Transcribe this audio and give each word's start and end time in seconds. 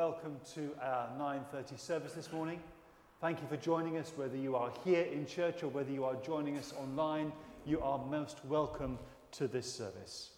welcome 0.00 0.40
to 0.54 0.74
our 0.80 1.10
9:30 1.18 1.76
service 1.78 2.14
this 2.14 2.32
morning. 2.32 2.58
Thank 3.20 3.42
you 3.42 3.46
for 3.48 3.58
joining 3.58 3.98
us 3.98 4.10
whether 4.16 4.34
you 4.34 4.56
are 4.56 4.72
here 4.82 5.02
in 5.02 5.26
church 5.26 5.62
or 5.62 5.68
whether 5.68 5.90
you 5.90 6.06
are 6.06 6.14
joining 6.22 6.56
us 6.56 6.72
online. 6.72 7.34
You 7.66 7.82
are 7.82 7.98
most 7.98 8.42
welcome 8.46 8.98
to 9.32 9.46
this 9.46 9.70
service. 9.70 10.30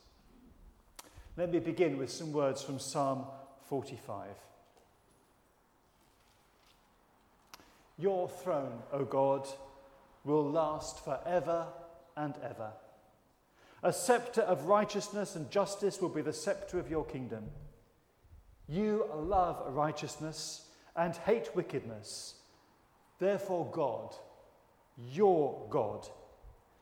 Let 1.36 1.52
me 1.52 1.60
begin 1.60 1.96
with 1.96 2.10
some 2.10 2.32
words 2.32 2.60
from 2.60 2.80
Psalm 2.80 3.24
45. 3.68 4.34
Your 7.98 8.28
throne, 8.28 8.82
O 8.90 9.04
God, 9.04 9.48
will 10.24 10.50
last 10.50 11.04
forever 11.04 11.68
and 12.16 12.36
ever. 12.38 12.72
A 13.84 13.92
scepter 13.92 14.42
of 14.42 14.64
righteousness 14.64 15.36
and 15.36 15.48
justice 15.52 16.00
will 16.00 16.08
be 16.08 16.20
the 16.20 16.32
scepter 16.32 16.80
of 16.80 16.90
your 16.90 17.04
kingdom. 17.04 17.52
You 18.68 19.06
love 19.14 19.62
righteousness 19.74 20.68
and 20.96 21.14
hate 21.16 21.54
wickedness. 21.54 22.34
Therefore, 23.18 23.68
God, 23.72 24.14
your 25.12 25.66
God, 25.70 26.08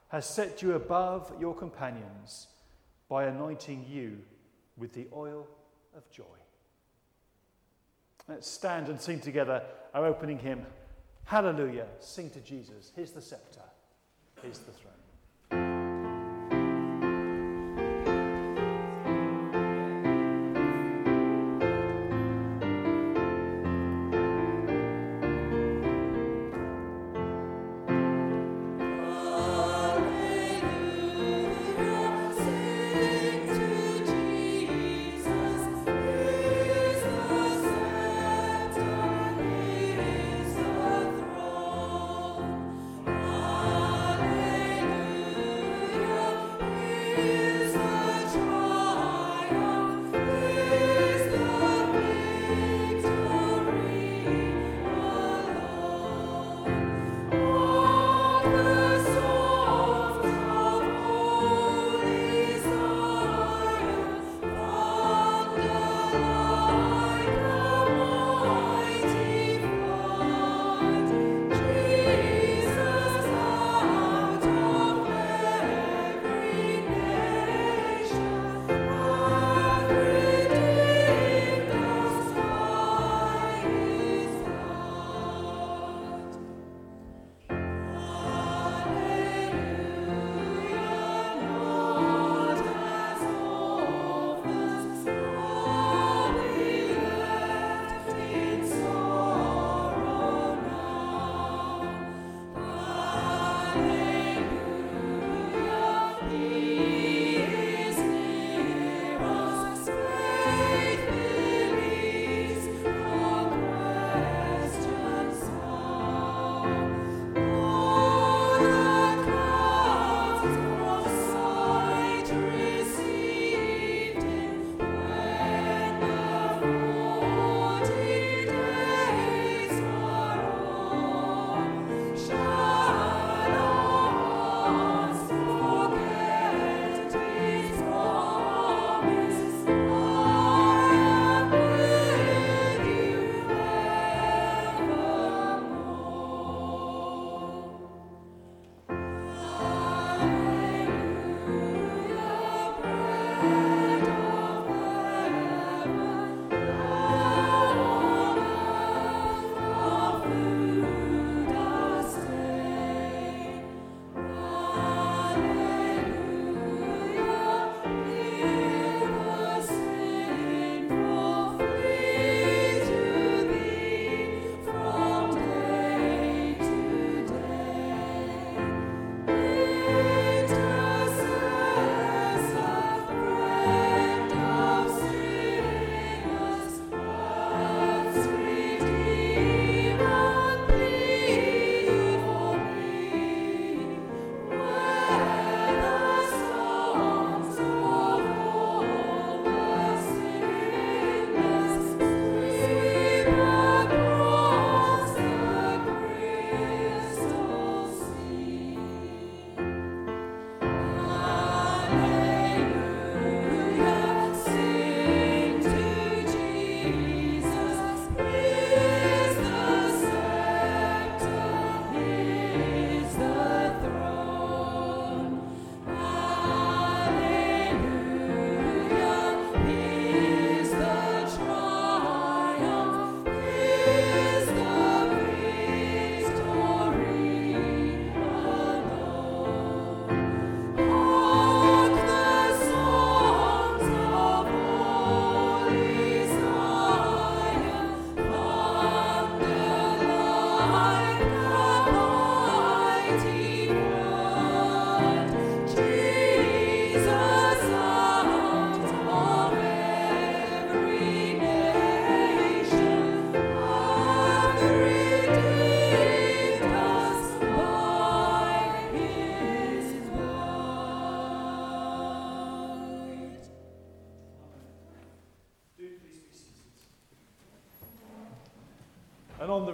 has 0.08 0.26
set 0.26 0.62
you 0.62 0.74
above 0.74 1.32
your 1.40 1.54
companions 1.54 2.48
by 3.08 3.24
anointing 3.24 3.86
you 3.88 4.18
with 4.76 4.92
the 4.92 5.06
oil 5.12 5.46
of 5.96 6.10
joy. 6.10 6.24
Let's 8.28 8.48
stand 8.48 8.88
and 8.88 9.00
sing 9.00 9.20
together 9.20 9.62
our 9.94 10.06
opening 10.06 10.38
hymn. 10.38 10.66
Hallelujah. 11.24 11.86
Sing 11.98 12.30
to 12.30 12.40
Jesus. 12.40 12.92
Here's 12.94 13.12
the 13.12 13.20
scepter, 13.20 13.60
here's 14.42 14.58
the 14.58 14.72
throne. 14.72 14.99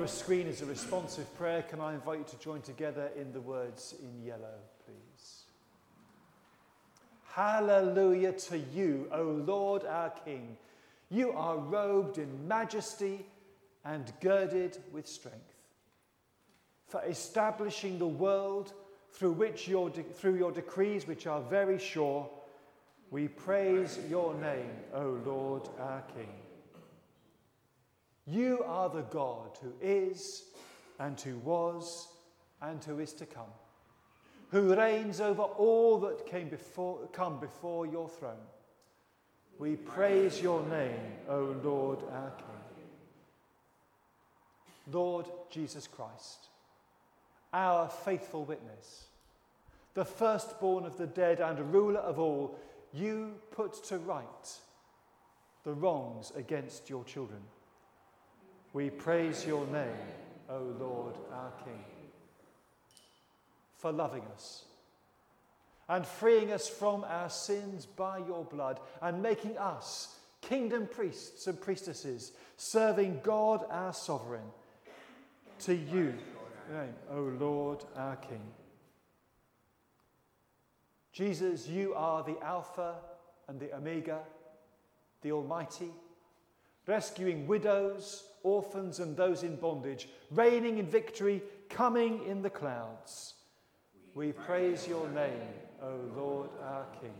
Your 0.06 0.12
screen 0.12 0.46
is 0.46 0.62
a 0.62 0.66
responsive 0.66 1.36
prayer. 1.36 1.62
Can 1.62 1.80
I 1.80 1.92
invite 1.92 2.20
you 2.20 2.24
to 2.26 2.38
join 2.38 2.60
together 2.60 3.10
in 3.16 3.32
the 3.32 3.40
words 3.40 3.92
in 4.00 4.24
yellow, 4.24 4.54
please? 4.84 5.46
Hallelujah 7.32 8.30
to 8.30 8.56
you, 8.56 9.08
O 9.10 9.22
Lord 9.24 9.84
our 9.84 10.10
King. 10.10 10.58
You 11.10 11.32
are 11.32 11.58
robed 11.58 12.18
in 12.18 12.46
majesty 12.46 13.26
and 13.84 14.12
girded 14.20 14.78
with 14.92 15.08
strength. 15.08 15.56
For 16.86 17.02
establishing 17.02 17.98
the 17.98 18.06
world 18.06 18.74
through, 19.10 19.32
which 19.32 19.66
your 19.66 19.90
de- 19.90 20.04
through 20.04 20.36
your 20.36 20.52
decrees, 20.52 21.08
which 21.08 21.26
are 21.26 21.40
very 21.40 21.80
sure, 21.80 22.30
we 23.10 23.26
praise 23.26 23.98
your 24.08 24.34
name, 24.34 24.70
O 24.94 25.18
Lord 25.26 25.68
our 25.80 26.04
King. 26.14 26.45
You 28.26 28.62
are 28.66 28.88
the 28.88 29.02
God 29.02 29.58
who 29.62 29.72
is, 29.80 30.44
and 30.98 31.20
who 31.20 31.36
was, 31.38 32.08
and 32.60 32.82
who 32.82 32.98
is 32.98 33.12
to 33.14 33.26
come, 33.26 33.52
who 34.50 34.74
reigns 34.74 35.20
over 35.20 35.42
all 35.42 35.98
that 36.00 36.26
came 36.26 36.48
before, 36.48 37.06
come 37.12 37.38
before 37.38 37.86
your 37.86 38.08
throne. 38.08 38.34
We 39.58 39.76
praise 39.76 40.40
your 40.42 40.62
name, 40.66 41.00
O 41.28 41.56
Lord 41.62 42.00
our 42.12 42.30
King. 42.30 42.46
Lord 44.92 45.26
Jesus 45.50 45.86
Christ, 45.86 46.48
our 47.52 47.88
faithful 47.88 48.44
witness, 48.44 49.06
the 49.94 50.04
firstborn 50.04 50.84
of 50.84 50.98
the 50.98 51.06
dead 51.06 51.40
and 51.40 51.72
ruler 51.72 52.00
of 52.00 52.18
all, 52.18 52.58
you 52.92 53.34
put 53.50 53.82
to 53.84 53.98
right 53.98 54.24
the 55.64 55.72
wrongs 55.72 56.32
against 56.36 56.88
your 56.88 57.02
children. 57.04 57.40
We 58.76 58.90
praise 58.90 59.46
your 59.46 59.66
name, 59.68 60.04
O 60.50 60.58
Lord 60.78 61.14
our 61.32 61.50
King, 61.64 61.82
for 63.74 63.90
loving 63.90 64.24
us 64.34 64.66
and 65.88 66.04
freeing 66.04 66.52
us 66.52 66.68
from 66.68 67.02
our 67.04 67.30
sins 67.30 67.86
by 67.86 68.18
your 68.18 68.44
blood 68.44 68.78
and 69.00 69.22
making 69.22 69.56
us 69.56 70.18
kingdom 70.42 70.86
priests 70.86 71.46
and 71.46 71.58
priestesses, 71.58 72.32
serving 72.58 73.20
God 73.22 73.64
our 73.70 73.94
sovereign. 73.94 74.44
To 75.60 75.74
you, 75.74 76.12
O 77.10 77.20
Lord 77.40 77.82
our 77.96 78.16
King. 78.16 78.42
Jesus, 81.14 81.66
you 81.66 81.94
are 81.94 82.22
the 82.22 82.38
Alpha 82.42 82.96
and 83.48 83.58
the 83.58 83.74
Omega, 83.74 84.20
the 85.22 85.32
Almighty, 85.32 85.92
rescuing 86.86 87.46
widows, 87.46 88.24
orphans, 88.42 89.00
and 89.00 89.16
those 89.16 89.42
in 89.42 89.56
bondage, 89.56 90.08
reigning 90.30 90.78
in 90.78 90.86
victory, 90.86 91.42
coming 91.68 92.24
in 92.26 92.42
the 92.42 92.50
clouds. 92.50 93.34
We 94.14 94.32
praise 94.32 94.88
your 94.88 95.08
name, 95.10 95.48
O 95.82 95.98
Lord 96.16 96.50
our 96.62 96.86
King. 97.00 97.12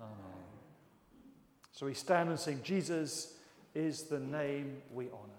Amen. 0.00 0.38
So 1.72 1.86
we 1.86 1.94
stand 1.94 2.30
and 2.30 2.40
sing, 2.40 2.60
Jesus 2.64 3.34
is 3.74 4.04
the 4.04 4.18
name 4.18 4.78
we 4.92 5.06
honour. 5.06 5.37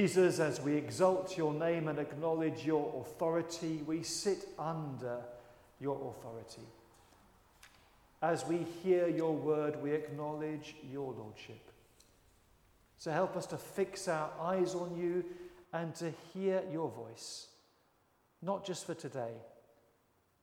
Jesus, 0.00 0.40
as 0.40 0.62
we 0.62 0.76
exalt 0.76 1.36
your 1.36 1.52
name 1.52 1.86
and 1.86 1.98
acknowledge 1.98 2.64
your 2.64 3.02
authority, 3.02 3.82
we 3.86 4.02
sit 4.02 4.48
under 4.58 5.18
your 5.78 6.14
authority. 6.16 6.66
As 8.22 8.46
we 8.46 8.64
hear 8.82 9.08
your 9.08 9.36
word, 9.36 9.76
we 9.82 9.92
acknowledge 9.92 10.74
your 10.90 11.12
lordship. 11.12 11.70
So 12.96 13.10
help 13.10 13.36
us 13.36 13.44
to 13.48 13.58
fix 13.58 14.08
our 14.08 14.30
eyes 14.40 14.74
on 14.74 14.96
you 14.96 15.22
and 15.74 15.94
to 15.96 16.14
hear 16.32 16.62
your 16.72 16.88
voice, 16.88 17.48
not 18.40 18.64
just 18.64 18.86
for 18.86 18.94
today, 18.94 19.34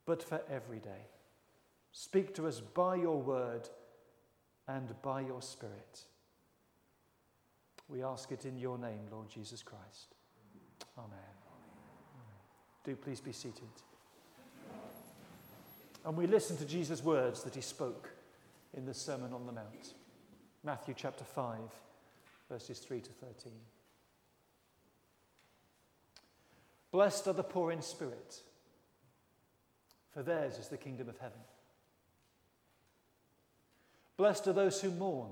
but 0.06 0.22
for 0.22 0.40
every 0.52 0.78
day. 0.78 1.08
Speak 1.94 2.36
to 2.36 2.46
us 2.46 2.60
by 2.60 2.94
your 2.94 3.20
word 3.20 3.68
and 4.68 4.94
by 5.02 5.22
your 5.22 5.42
spirit. 5.42 6.04
We 7.90 8.04
ask 8.04 8.32
it 8.32 8.46
in 8.46 8.58
your 8.58 8.78
name, 8.78 9.08
Lord 9.12 9.30
Jesus 9.30 9.64
Christ. 9.64 10.16
Amen. 10.98 11.10
Do 12.84 12.96
please 12.96 13.22
be 13.22 13.32
seated. 13.32 13.70
And 16.06 16.16
we 16.16 16.28
listen 16.28 16.58
to 16.58 16.66
Jesus' 16.66 17.04
words 17.04 17.44
that 17.44 17.56
he 17.56 17.62
spoke 17.62 18.10
in 18.74 18.86
the 18.86 18.94
Sermon 18.94 19.34
on 19.34 19.46
the 19.46 19.52
Mount. 19.52 19.94
Matthew 20.64 20.94
chapter 20.98 21.24
5, 21.24 21.58
verses 22.50 22.80
3 22.80 23.02
to 23.02 23.10
13. 23.10 23.54
Blessed 26.92 27.28
are 27.28 27.34
the 27.34 27.44
poor 27.44 27.72
in 27.72 27.82
spirit, 27.82 28.42
for 30.14 30.24
theirs 30.24 30.58
is 30.58 30.70
the 30.70 30.78
kingdom 30.78 31.10
of 31.10 31.18
heaven. 31.20 31.40
Blessed 34.16 34.48
are 34.48 34.54
those 34.54 34.82
who 34.82 34.92
mourn 34.92 35.32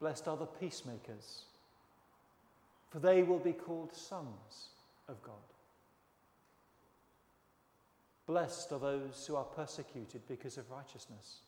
Blessed 0.00 0.28
are 0.28 0.36
the 0.36 0.46
peacemakers, 0.46 1.42
for 2.88 2.98
they 2.98 3.22
will 3.22 3.38
be 3.38 3.52
called 3.52 3.94
sons 3.94 4.68
of 5.08 5.22
God. 5.22 5.34
Blessed 8.26 8.72
are 8.72 8.78
those 8.78 9.26
who 9.26 9.36
are 9.36 9.44
persecuted 9.44 10.22
because 10.26 10.56
of 10.56 10.70
righteousness, 10.70 11.40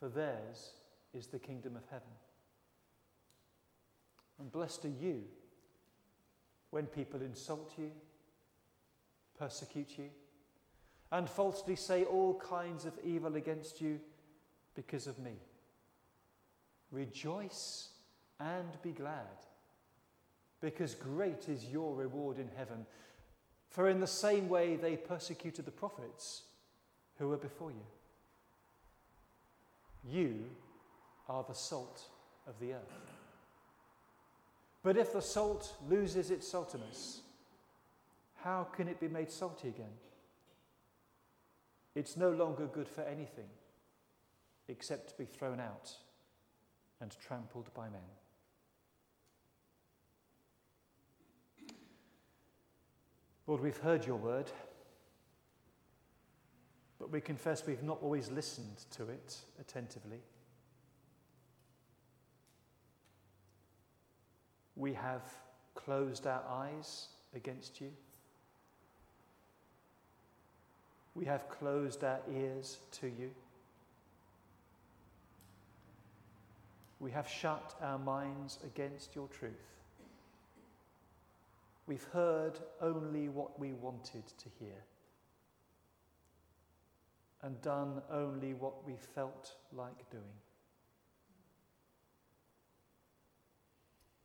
for 0.00 0.08
theirs 0.08 0.70
is 1.12 1.26
the 1.26 1.38
kingdom 1.38 1.76
of 1.76 1.84
heaven. 1.90 2.06
And 4.38 4.50
blessed 4.50 4.86
are 4.86 4.88
you 4.88 5.24
when 6.70 6.86
people 6.86 7.20
insult 7.20 7.74
you, 7.76 7.90
persecute 9.38 9.98
you, 9.98 10.08
and 11.10 11.28
falsely 11.28 11.76
say 11.76 12.04
all 12.04 12.40
kinds 12.40 12.84
of 12.84 12.92
evil 13.04 13.36
against 13.36 13.80
you 13.80 13.98
because 14.74 15.06
of 15.06 15.18
me. 15.18 15.32
Rejoice 16.90 17.90
and 18.40 18.68
be 18.82 18.92
glad, 18.92 19.26
because 20.60 20.94
great 20.94 21.48
is 21.48 21.66
your 21.66 21.94
reward 21.94 22.38
in 22.38 22.48
heaven. 22.56 22.86
For 23.68 23.88
in 23.88 24.00
the 24.00 24.06
same 24.06 24.48
way 24.48 24.76
they 24.76 24.96
persecuted 24.96 25.64
the 25.64 25.70
prophets 25.70 26.44
who 27.18 27.28
were 27.28 27.36
before 27.36 27.70
you. 27.70 27.86
You 30.04 30.44
are 31.28 31.44
the 31.46 31.54
salt 31.54 32.02
of 32.46 32.58
the 32.60 32.72
earth. 32.72 33.08
But 34.82 34.96
if 34.96 35.12
the 35.12 35.20
salt 35.20 35.74
loses 35.88 36.30
its 36.30 36.50
saltiness, 36.50 37.18
how 38.36 38.64
can 38.74 38.88
it 38.88 39.00
be 39.00 39.08
made 39.08 39.30
salty 39.30 39.68
again? 39.68 39.92
It's 41.94 42.16
no 42.16 42.30
longer 42.30 42.66
good 42.66 42.88
for 42.88 43.02
anything 43.02 43.48
except 44.68 45.10
to 45.10 45.18
be 45.18 45.24
thrown 45.24 45.60
out 45.60 45.90
and 47.00 47.14
trampled 47.20 47.72
by 47.74 47.88
men. 47.88 48.00
Lord, 53.46 53.62
we've 53.62 53.78
heard 53.78 54.04
your 54.04 54.16
word, 54.16 54.50
but 56.98 57.10
we 57.10 57.20
confess 57.20 57.66
we've 57.66 57.82
not 57.82 57.98
always 58.02 58.30
listened 58.30 58.84
to 58.90 59.08
it 59.08 59.36
attentively. 59.58 60.20
We 64.76 64.92
have 64.94 65.22
closed 65.74 66.26
our 66.26 66.42
eyes 66.46 67.08
against 67.34 67.80
you. 67.80 67.90
We 71.14 71.24
have 71.24 71.48
closed 71.48 72.04
our 72.04 72.20
ears 72.32 72.78
to 73.00 73.06
you. 73.06 73.30
We 77.00 77.10
have 77.12 77.28
shut 77.28 77.74
our 77.80 77.98
minds 77.98 78.58
against 78.64 79.14
your 79.14 79.28
truth. 79.28 79.52
We've 81.86 82.06
heard 82.12 82.58
only 82.80 83.28
what 83.28 83.58
we 83.58 83.72
wanted 83.72 84.26
to 84.26 84.48
hear 84.58 84.84
and 87.42 87.60
done 87.62 88.02
only 88.10 88.52
what 88.52 88.84
we 88.86 88.96
felt 89.14 89.54
like 89.72 90.10
doing. 90.10 90.24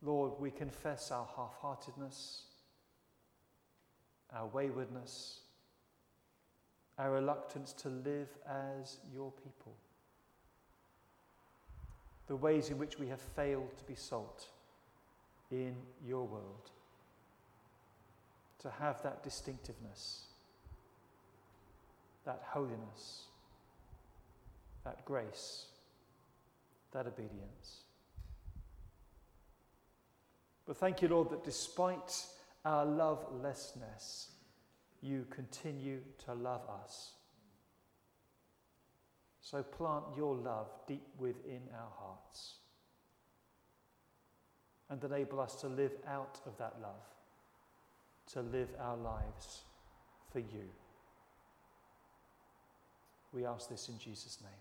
Lord, 0.02 0.34
we 0.40 0.52
confess 0.52 1.12
our 1.12 1.28
half 1.38 1.56
heartedness, 1.62 2.44
our 4.34 4.48
waywardness, 4.48 5.42
our 6.98 7.12
reluctance 7.12 7.72
to 7.74 7.90
live 7.90 8.30
as 8.46 8.98
your 9.14 9.32
people 9.32 9.78
the 12.28 12.36
ways 12.36 12.70
in 12.70 12.78
which 12.78 13.00
we 13.00 13.08
have 13.08 13.22
failed 13.22 13.78
to 13.78 13.84
be 13.86 13.96
salt 13.96 14.48
in 15.52 15.76
your 16.06 16.26
world, 16.26 16.72
to 18.60 18.70
have 18.70 19.02
that 19.04 19.24
distinctiveness, 19.24 20.24
that 22.26 22.42
holiness, 22.48 23.24
that 24.84 25.04
grace, 25.06 25.66
that 26.92 27.08
obedience. 27.08 27.82
But 30.66 30.78
thank 30.78 31.02
you, 31.02 31.10
Lord, 31.10 31.30
that 31.32 31.44
despite 31.44 32.26
our 32.64 32.86
lovelessness, 32.86 34.30
you 35.02 35.26
continue 35.30 36.00
to 36.26 36.34
love 36.34 36.62
us 36.84 37.12
so 39.44 39.62
plant 39.62 40.06
your 40.16 40.36
love 40.36 40.68
deep 40.88 41.06
within 41.20 41.62
our 41.74 41.90
hearts 42.00 42.56
and 44.90 45.04
enable 45.04 45.42
us 45.42 45.56
to 45.56 45.68
live 45.68 45.92
out 46.08 46.40
of 46.46 46.58
that 46.58 46.76
love, 46.82 47.04
to 48.32 48.42
live 48.42 48.70
our 48.80 48.96
lives 48.96 49.64
for 50.32 50.40
you. 50.40 50.70
We 53.34 53.46
ask 53.46 53.70
this 53.70 53.90
in 53.90 54.00
Jesus' 54.00 54.40
name. 54.42 54.52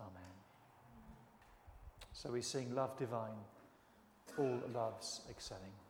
Amen. 0.00 0.34
So 2.12 2.32
we 2.32 2.42
sing 2.42 2.74
Love 2.74 2.98
Divine, 2.98 3.44
all 4.38 4.60
loves 4.74 5.20
excelling. 5.30 5.85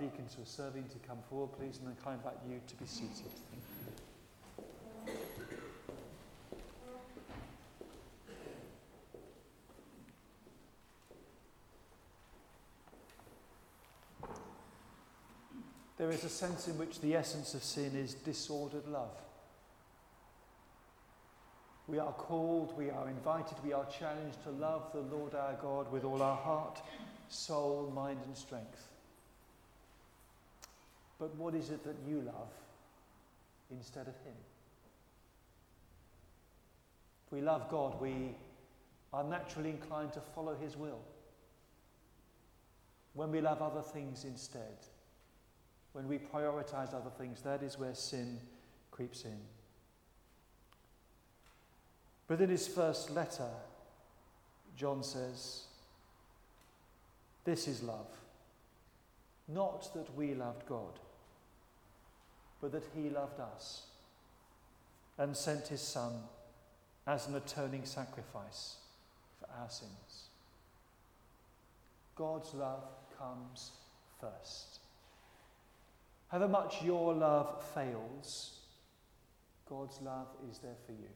Deacons 0.00 0.34
who 0.34 0.42
are 0.42 0.46
serving 0.46 0.84
to 0.84 0.98
come 1.06 1.18
forward, 1.28 1.50
please, 1.58 1.78
and 1.78 1.88
then 1.88 1.96
can 2.02 2.12
I 2.12 2.14
invite 2.14 2.38
you 2.48 2.60
to 2.66 2.74
be 2.76 2.86
seated. 2.86 3.30
There 15.96 16.10
is 16.10 16.24
a 16.24 16.28
sense 16.28 16.68
in 16.68 16.76
which 16.76 17.00
the 17.00 17.14
essence 17.14 17.54
of 17.54 17.62
sin 17.62 17.96
is 17.96 18.14
disordered 18.14 18.86
love. 18.86 19.16
We 21.86 21.98
are 21.98 22.12
called, 22.12 22.76
we 22.76 22.90
are 22.90 23.08
invited, 23.08 23.56
we 23.64 23.72
are 23.72 23.86
challenged 23.86 24.42
to 24.44 24.50
love 24.50 24.90
the 24.92 25.00
Lord 25.00 25.34
our 25.34 25.54
God 25.54 25.90
with 25.92 26.04
all 26.04 26.20
our 26.22 26.36
heart, 26.36 26.80
soul, 27.28 27.92
mind, 27.94 28.20
and 28.26 28.36
strength. 28.36 28.88
But 31.18 31.34
what 31.36 31.54
is 31.54 31.70
it 31.70 31.84
that 31.84 31.96
you 32.08 32.20
love 32.20 32.52
instead 33.70 34.08
of 34.08 34.14
Him? 34.24 34.34
If 37.26 37.32
we 37.32 37.40
love 37.40 37.68
God, 37.68 38.00
we 38.00 38.34
are 39.12 39.24
naturally 39.24 39.70
inclined 39.70 40.12
to 40.14 40.20
follow 40.34 40.54
His 40.54 40.76
will. 40.76 41.00
When 43.14 43.30
we 43.30 43.40
love 43.40 43.62
other 43.62 43.82
things 43.82 44.24
instead, 44.24 44.76
when 45.92 46.08
we 46.08 46.18
prioritize 46.18 46.92
other 46.92 47.10
things, 47.16 47.40
that 47.42 47.62
is 47.62 47.78
where 47.78 47.94
sin 47.94 48.40
creeps 48.90 49.24
in. 49.24 49.38
But 52.26 52.40
in 52.40 52.48
his 52.48 52.66
first 52.66 53.10
letter, 53.10 53.48
John 54.76 55.02
says, 55.02 55.64
This 57.44 57.68
is 57.68 57.82
love. 57.82 58.08
Not 59.48 59.92
that 59.94 60.14
we 60.16 60.34
loved 60.34 60.66
God, 60.66 60.98
but 62.60 62.72
that 62.72 62.88
he 62.94 63.10
loved 63.10 63.40
us 63.40 63.82
and 65.18 65.36
sent 65.36 65.68
his 65.68 65.80
Son 65.80 66.12
as 67.06 67.28
an 67.28 67.36
atoning 67.36 67.84
sacrifice 67.84 68.76
for 69.38 69.48
our 69.60 69.68
sins. 69.68 70.28
God's 72.16 72.54
love 72.54 72.84
comes 73.18 73.72
first. 74.20 74.80
However 76.28 76.48
much 76.48 76.82
your 76.82 77.12
love 77.12 77.62
fails, 77.74 78.60
God's 79.68 80.00
love 80.00 80.28
is 80.50 80.58
there 80.58 80.76
for 80.86 80.92
you. 80.92 81.08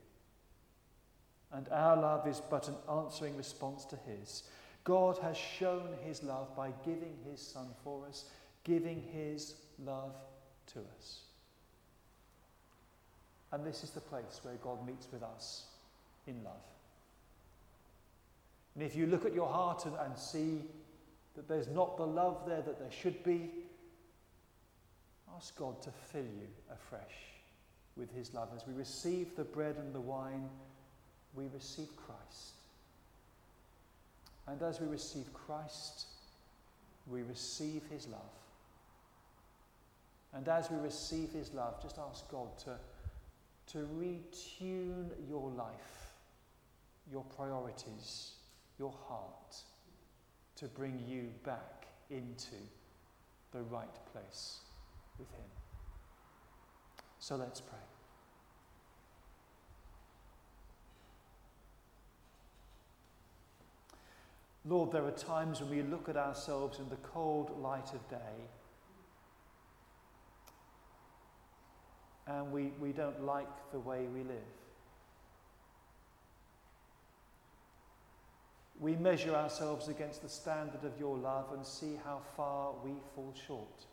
And 1.53 1.69
our 1.71 1.97
love 1.97 2.27
is 2.27 2.43
but 2.51 2.69
an 2.69 2.77
answering 2.91 3.37
response 3.37 3.85
to 3.87 3.97
His. 3.97 4.43
God 4.89 5.19
has 5.19 5.37
shown 5.37 5.91
His 6.03 6.23
love 6.23 6.57
by 6.57 6.73
giving 6.83 7.15
His 7.31 7.43
Son 7.43 7.67
for 7.85 8.07
us, 8.07 8.25
giving 8.65 9.03
His 9.13 9.57
love 9.85 10.15
to 10.73 10.79
us. 10.97 11.21
And 13.53 13.67
this 13.67 13.85
is 13.85 13.91
the 13.91 14.01
place 14.01 14.41
where 14.43 14.55
God 14.55 14.87
meets 14.87 15.07
with 15.13 15.23
us 15.23 15.67
in 16.27 16.43
love. 16.43 16.65
And 18.75 18.83
if 18.83 18.97
you 18.97 19.07
look 19.07 19.27
at 19.27 19.35
your 19.35 19.49
heart 19.49 19.85
and, 19.85 19.95
and 20.07 20.17
see 20.17 20.63
that 21.37 21.47
there's 21.47 21.69
not 21.69 21.99
the 21.99 22.07
love 22.07 22.45
there 22.47 22.63
that 22.63 22.79
there 22.79 22.91
should 22.91 23.23
be, 23.23 23.51
ask 25.37 25.55
God 25.59 25.83
to 25.83 25.91
fill 25.91 26.25
you 26.25 26.49
afresh 26.73 27.35
with 27.95 28.11
his 28.17 28.33
love. 28.33 28.49
As 28.57 28.67
we 28.67 28.73
receive 28.73 29.37
the 29.37 29.45
bread 29.45 29.77
and 29.77 29.95
the 29.95 30.01
wine, 30.01 30.49
we 31.35 31.45
receive 31.53 31.89
Christ. 31.95 32.58
And 34.51 34.63
as 34.63 34.81
we 34.81 34.87
receive 34.87 35.33
Christ, 35.33 36.07
we 37.07 37.23
receive 37.23 37.83
his 37.91 38.07
love. 38.09 38.21
And 40.33 40.49
as 40.49 40.71
we 40.71 40.79
receive 40.79 41.33
his 41.33 41.53
love, 41.55 41.83
just 41.83 41.99
ask 41.99 42.31
God 42.31 42.59
to 42.65 42.79
to 43.73 43.87
retune 44.01 45.11
your 45.29 45.51
life, 45.51 46.13
your 47.11 47.25
priorities, 47.25 48.33
your 48.79 48.95
heart, 49.07 49.57
to 50.57 50.67
bring 50.67 51.03
you 51.07 51.29
back 51.45 51.87
into 52.11 52.57
the 53.53 53.63
right 53.63 53.99
place 54.13 54.61
with 55.19 55.31
Him. 55.33 55.45
So 57.19 57.37
let's 57.37 57.61
pray. 57.61 57.88
Lord, 64.69 64.93
there 64.93 65.05
are 65.05 65.11
times 65.11 65.61
when 65.61 65.71
we 65.71 65.83
look 65.83 66.11
at 66.11 66.17
ourselves 66.17 66.79
in 66.79 66.89
the 66.91 66.97
cold 66.97 67.59
light 67.63 67.95
of 67.95 68.07
day 68.11 68.45
and 72.27 72.53
we, 72.53 72.73
we 72.79 72.93
don't 72.93 73.25
like 73.25 73.49
the 73.73 73.79
way 73.79 74.07
we 74.15 74.23
live. 74.23 74.37
We 78.79 78.95
measure 78.95 79.35
ourselves 79.35 79.89
against 79.89 80.23
the 80.23 80.29
standard 80.29 80.85
of 80.85 80.93
your 81.01 81.17
love 81.17 81.47
and 81.55 81.65
see 81.65 81.99
how 82.05 82.21
far 82.37 82.73
we 82.85 82.93
fall 83.15 83.35
short. 83.47 83.87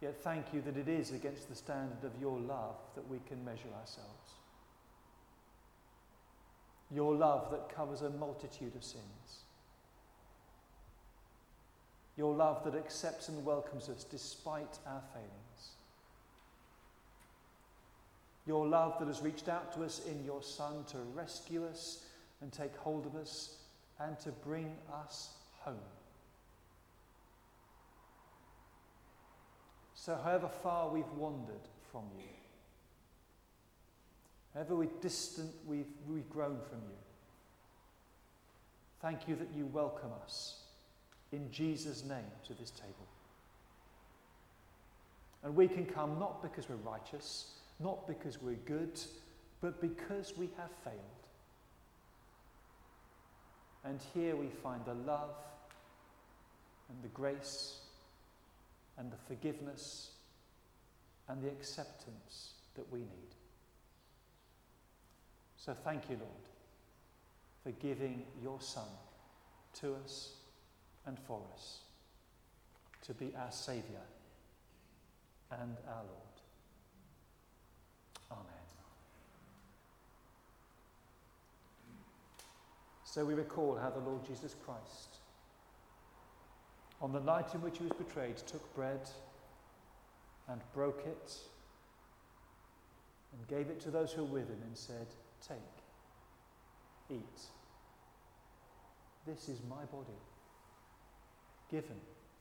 Yet 0.00 0.22
thank 0.22 0.46
you 0.54 0.60
that 0.62 0.76
it 0.76 0.88
is 0.88 1.10
against 1.10 1.48
the 1.48 1.56
standard 1.56 2.04
of 2.04 2.12
your 2.20 2.38
love 2.38 2.76
that 2.94 3.08
we 3.10 3.18
can 3.26 3.44
measure 3.44 3.72
ourselves. 3.80 4.43
Your 6.90 7.14
love 7.14 7.50
that 7.50 7.74
covers 7.74 8.02
a 8.02 8.10
multitude 8.10 8.76
of 8.76 8.84
sins. 8.84 9.44
Your 12.16 12.34
love 12.34 12.62
that 12.64 12.76
accepts 12.76 13.28
and 13.28 13.44
welcomes 13.44 13.88
us 13.88 14.04
despite 14.04 14.78
our 14.86 15.02
failings. 15.12 15.70
Your 18.46 18.66
love 18.66 18.96
that 18.98 19.08
has 19.08 19.22
reached 19.22 19.48
out 19.48 19.72
to 19.74 19.84
us 19.84 20.02
in 20.06 20.24
your 20.24 20.42
Son 20.42 20.84
to 20.88 20.98
rescue 21.14 21.64
us 21.64 22.04
and 22.40 22.52
take 22.52 22.76
hold 22.76 23.06
of 23.06 23.16
us 23.16 23.56
and 23.98 24.18
to 24.20 24.30
bring 24.30 24.76
us 24.92 25.30
home. 25.60 25.78
So, 29.94 30.18
however 30.22 30.48
far 30.62 30.90
we've 30.90 31.10
wandered 31.16 31.66
from 31.90 32.02
you, 32.18 32.24
however 34.54 34.76
we're 34.76 34.88
distant 35.00 35.52
we've, 35.66 35.92
we've 36.08 36.28
grown 36.30 36.58
from 36.68 36.78
you, 36.88 36.96
thank 39.02 39.28
you 39.28 39.34
that 39.36 39.48
you 39.54 39.66
welcome 39.66 40.10
us 40.22 40.62
in 41.32 41.50
Jesus' 41.50 42.04
name 42.04 42.30
to 42.46 42.54
this 42.54 42.70
table. 42.70 43.08
And 45.42 45.54
we 45.54 45.68
can 45.68 45.84
come 45.84 46.18
not 46.18 46.42
because 46.42 46.68
we're 46.68 46.76
righteous, 46.76 47.52
not 47.80 48.06
because 48.06 48.40
we're 48.40 48.54
good, 48.54 48.98
but 49.60 49.80
because 49.80 50.36
we 50.36 50.48
have 50.56 50.70
failed. 50.84 50.96
And 53.84 54.00
here 54.14 54.36
we 54.36 54.48
find 54.62 54.82
the 54.86 54.94
love 54.94 55.36
and 56.88 57.02
the 57.02 57.08
grace 57.08 57.80
and 58.96 59.12
the 59.12 59.16
forgiveness 59.28 60.12
and 61.28 61.42
the 61.42 61.48
acceptance 61.48 62.52
that 62.76 62.90
we 62.90 63.00
need. 63.00 63.34
So 65.64 65.72
thank 65.72 66.10
you, 66.10 66.16
Lord, 66.16 66.30
for 67.62 67.70
giving 67.80 68.26
your 68.42 68.60
Son 68.60 68.84
to 69.80 69.94
us 70.04 70.34
and 71.06 71.18
for 71.18 71.40
us 71.54 71.78
to 73.06 73.14
be 73.14 73.32
our 73.34 73.50
Saviour 73.50 74.02
and 75.50 75.74
our 75.88 76.02
Lord. 76.02 76.34
Amen. 78.30 78.44
So 83.06 83.24
we 83.24 83.32
recall 83.32 83.78
how 83.80 83.88
the 83.88 84.00
Lord 84.00 84.22
Jesus 84.26 84.54
Christ, 84.66 85.16
on 87.00 87.10
the 87.10 87.20
night 87.20 87.54
in 87.54 87.62
which 87.62 87.78
he 87.78 87.84
was 87.84 87.92
betrayed, 87.92 88.36
took 88.36 88.74
bread 88.74 89.08
and 90.46 90.60
broke 90.74 91.04
it 91.06 91.32
and 93.32 93.48
gave 93.48 93.70
it 93.70 93.80
to 93.80 93.90
those 93.90 94.12
who 94.12 94.24
were 94.24 94.40
with 94.40 94.50
him 94.50 94.60
and 94.66 94.76
said, 94.76 95.06
Take, 95.46 95.58
eat. 97.10 97.40
This 99.26 99.48
is 99.48 99.60
my 99.68 99.84
body, 99.84 100.18
given 101.70 101.96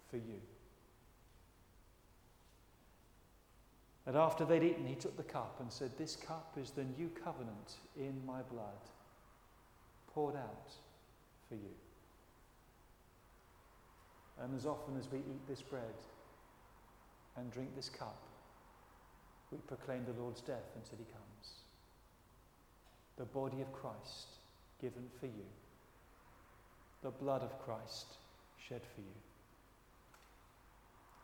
for 0.09 0.17
you. 0.17 0.39
And 4.05 4.17
after 4.17 4.45
they'd 4.45 4.63
eaten, 4.63 4.85
he 4.85 4.95
took 4.95 5.15
the 5.15 5.23
cup 5.23 5.57
and 5.59 5.71
said, 5.71 5.91
This 5.97 6.15
cup 6.15 6.57
is 6.61 6.71
the 6.71 6.83
new 6.83 7.09
covenant 7.23 7.75
in 7.97 8.21
my 8.25 8.41
blood, 8.41 8.89
poured 10.13 10.35
out 10.35 10.71
for 11.47 11.55
you. 11.55 11.71
And 14.41 14.55
as 14.55 14.65
often 14.65 14.97
as 14.97 15.09
we 15.11 15.19
eat 15.19 15.47
this 15.47 15.61
bread 15.61 15.83
and 17.37 17.51
drink 17.51 17.75
this 17.75 17.89
cup, 17.89 18.21
we 19.51 19.57
proclaim 19.67 20.05
the 20.05 20.21
Lord's 20.21 20.41
death 20.41 20.71
until 20.75 20.97
he 20.97 21.05
comes. 21.05 21.32
The 23.17 23.25
body 23.25 23.61
of 23.61 23.71
Christ 23.71 24.27
given 24.81 25.03
for 25.19 25.27
you, 25.27 25.45
the 27.01 27.11
blood 27.11 27.43
of 27.43 27.59
Christ 27.59 28.17
shed 28.57 28.81
for 28.95 29.01
you. 29.01 29.07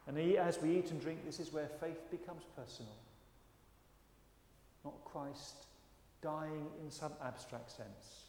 And 0.08 0.38
as 0.38 0.60
we 0.62 0.78
eat 0.78 0.92
and 0.92 1.00
drink, 1.00 1.26
this 1.26 1.40
is 1.40 1.54
where 1.54 1.68
faith 1.80 2.10
becomes 2.10 2.44
personal. 2.56 2.96
Not 4.84 5.06
Christ 5.06 5.68
dying 6.22 6.66
in 6.84 6.90
some 6.90 7.12
abstract 7.24 7.70
sense, 7.70 8.24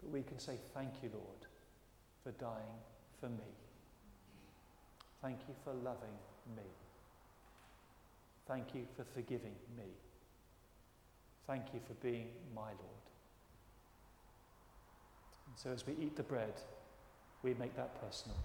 but 0.00 0.10
we 0.10 0.22
can 0.22 0.38
say, 0.38 0.56
Thank 0.72 0.90
you, 1.02 1.10
Lord, 1.12 1.46
for 2.22 2.30
dying 2.32 2.78
for 3.20 3.28
me. 3.28 3.52
Thank 5.20 5.40
you 5.48 5.54
for 5.62 5.72
loving 5.74 6.16
me. 6.56 6.62
Thank 8.48 8.74
you 8.74 8.86
for 8.96 9.04
forgiving 9.04 9.54
me. 9.76 9.84
Thank 11.52 11.74
you 11.74 11.80
for 11.86 11.92
being 12.02 12.28
my 12.56 12.62
Lord. 12.62 13.04
And 15.46 15.54
so 15.54 15.68
as 15.68 15.86
we 15.86 15.92
eat 16.02 16.16
the 16.16 16.22
bread, 16.22 16.54
we 17.42 17.52
make 17.52 17.76
that 17.76 18.00
personal. 18.00 18.38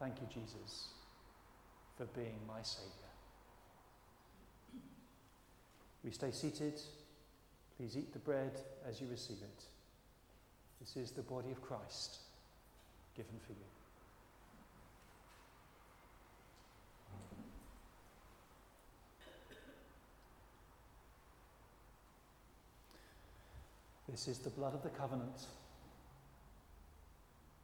Thank 0.00 0.14
you, 0.22 0.26
Jesus, 0.32 0.86
for 1.98 2.06
being 2.06 2.38
my 2.46 2.62
Saviour. 2.62 3.12
We 6.02 6.10
stay 6.10 6.30
seated. 6.30 6.80
Please 7.76 7.94
eat 7.94 8.14
the 8.14 8.20
bread 8.20 8.58
as 8.88 9.02
you 9.02 9.06
receive 9.08 9.42
it. 9.42 9.64
This 10.80 10.96
is 10.96 11.10
the 11.10 11.20
body 11.20 11.50
of 11.50 11.60
Christ 11.60 12.20
given 13.14 13.38
for 13.46 13.52
you. 13.52 13.77
This 24.10 24.26
is 24.26 24.38
the 24.38 24.50
blood 24.50 24.74
of 24.74 24.82
the 24.82 24.88
covenant 24.88 25.46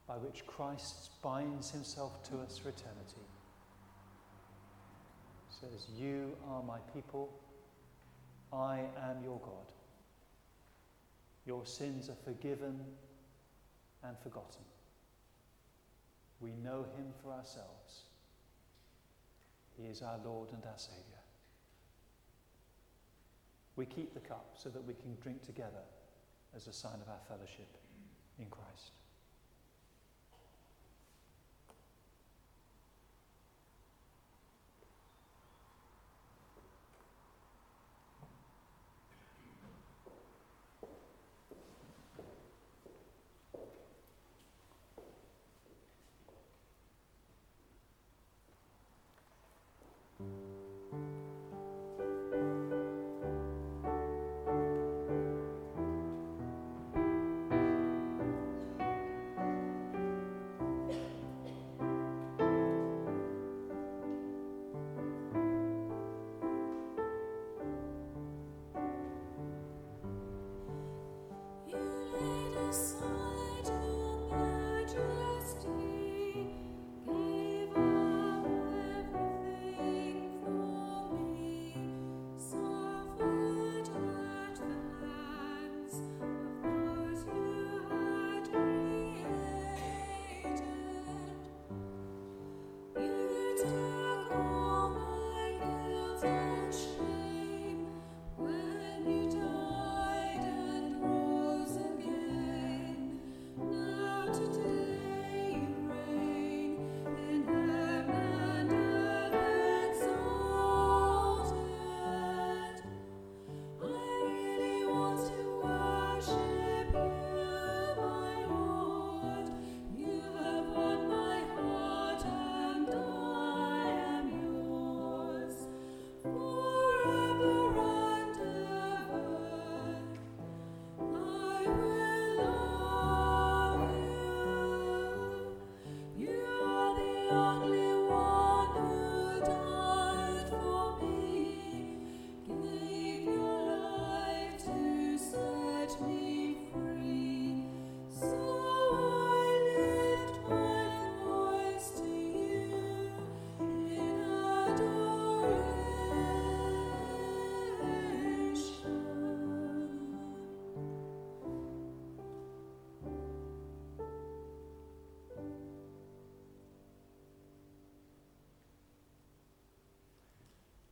by 0.06 0.16
which 0.16 0.46
Christ 0.46 1.10
binds 1.22 1.70
himself 1.70 2.22
to 2.28 2.40
us 2.40 2.58
for 2.58 2.68
eternity. 2.68 3.24
says, 5.48 5.86
You 5.96 6.36
are 6.46 6.62
my 6.62 6.78
people, 6.92 7.32
I 8.52 8.80
am 9.08 9.24
your 9.24 9.40
God. 9.40 9.72
Your 11.46 11.64
sins 11.64 12.10
are 12.10 12.16
forgiven 12.24 12.78
and 14.02 14.18
forgotten. 14.18 14.62
We 16.40 16.50
know 16.62 16.84
him 16.96 17.06
for 17.22 17.32
ourselves. 17.32 18.02
He 19.78 19.86
is 19.86 20.02
our 20.02 20.18
Lord 20.22 20.50
and 20.52 20.62
our 20.66 20.78
Saviour. 20.78 21.02
We 23.76 23.86
keep 23.86 24.12
the 24.12 24.20
cup 24.20 24.54
so 24.56 24.68
that 24.68 24.84
we 24.84 24.94
can 24.94 25.16
drink 25.22 25.42
together 25.42 25.82
as 26.56 26.66
a 26.66 26.72
sign 26.72 27.00
of 27.02 27.08
our 27.08 27.20
fellowship 27.28 27.68
in 28.38 28.46
Christ. 28.46 28.92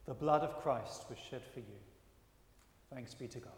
The 0.07 0.15
blood 0.15 0.43
of 0.43 0.61
Christ 0.63 1.05
was 1.09 1.19
shed 1.19 1.43
for 1.55 1.61
you. 1.61 1.67
Thanks 2.93 3.15
be 3.15 3.29
to 3.29 3.39
God. 3.39 3.53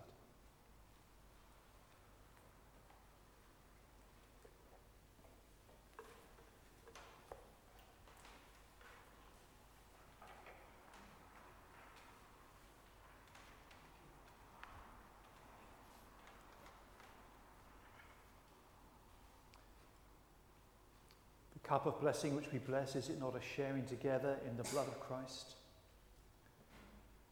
The 21.55 21.69
cup 21.69 21.87
of 21.87 22.01
blessing 22.01 22.37
which 22.37 22.53
we 22.53 22.59
bless, 22.59 22.95
is 22.95 23.09
it 23.09 23.19
not 23.19 23.35
a 23.35 23.41
sharing 23.57 23.87
together 23.87 24.37
in 24.49 24.57
the 24.59 24.63
blood 24.65 24.87
of 24.87 25.01
Christ? 25.01 25.55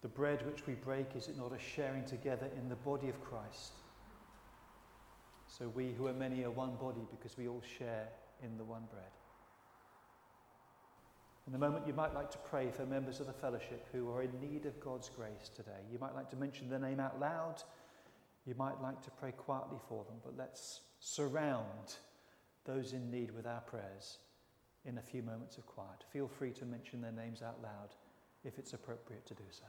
The 0.02 0.08
bread 0.08 0.44
which 0.44 0.66
we 0.66 0.74
break, 0.74 1.14
is 1.14 1.28
it 1.28 1.38
not 1.38 1.52
a 1.52 1.58
sharing 1.58 2.04
together 2.04 2.48
in 2.60 2.68
the 2.68 2.76
body 2.76 3.08
of 3.08 3.22
Christ? 3.22 3.72
So 5.46 5.68
we 5.68 5.92
who 5.92 6.08
are 6.08 6.12
many 6.12 6.44
are 6.44 6.50
one 6.50 6.74
body 6.74 7.06
because 7.10 7.38
we 7.38 7.46
all 7.46 7.62
share 7.78 8.08
in 8.42 8.58
the 8.58 8.64
one 8.64 8.82
bread. 8.90 9.04
In 11.46 11.52
the 11.52 11.58
moment, 11.58 11.86
you 11.86 11.92
might 11.92 12.14
like 12.14 12.30
to 12.32 12.38
pray 12.38 12.70
for 12.70 12.86
members 12.86 13.20
of 13.20 13.26
the 13.26 13.32
fellowship 13.32 13.86
who 13.92 14.10
are 14.10 14.22
in 14.22 14.30
need 14.40 14.66
of 14.66 14.80
God's 14.80 15.08
grace 15.08 15.50
today. 15.54 15.82
You 15.92 15.98
might 15.98 16.14
like 16.14 16.30
to 16.30 16.36
mention 16.36 16.68
their 16.68 16.78
name 16.78 17.00
out 17.00 17.20
loud. 17.20 17.62
You 18.46 18.54
might 18.56 18.80
like 18.80 19.02
to 19.02 19.10
pray 19.10 19.32
quietly 19.32 19.78
for 19.88 20.04
them, 20.04 20.16
but 20.24 20.36
let's 20.36 20.80
surround 21.00 21.96
those 22.64 22.92
in 22.92 23.10
need 23.10 23.32
with 23.32 23.46
our 23.46 23.60
prayers 23.60 24.18
in 24.84 24.98
a 24.98 25.02
few 25.02 25.22
moments 25.22 25.58
of 25.58 25.66
quiet. 25.66 26.04
Feel 26.12 26.28
free 26.28 26.52
to 26.52 26.64
mention 26.64 27.00
their 27.00 27.12
names 27.12 27.42
out 27.42 27.60
loud 27.62 27.90
if 28.44 28.58
it's 28.58 28.72
appropriate 28.72 29.26
to 29.26 29.34
do 29.34 29.44
so. 29.50 29.66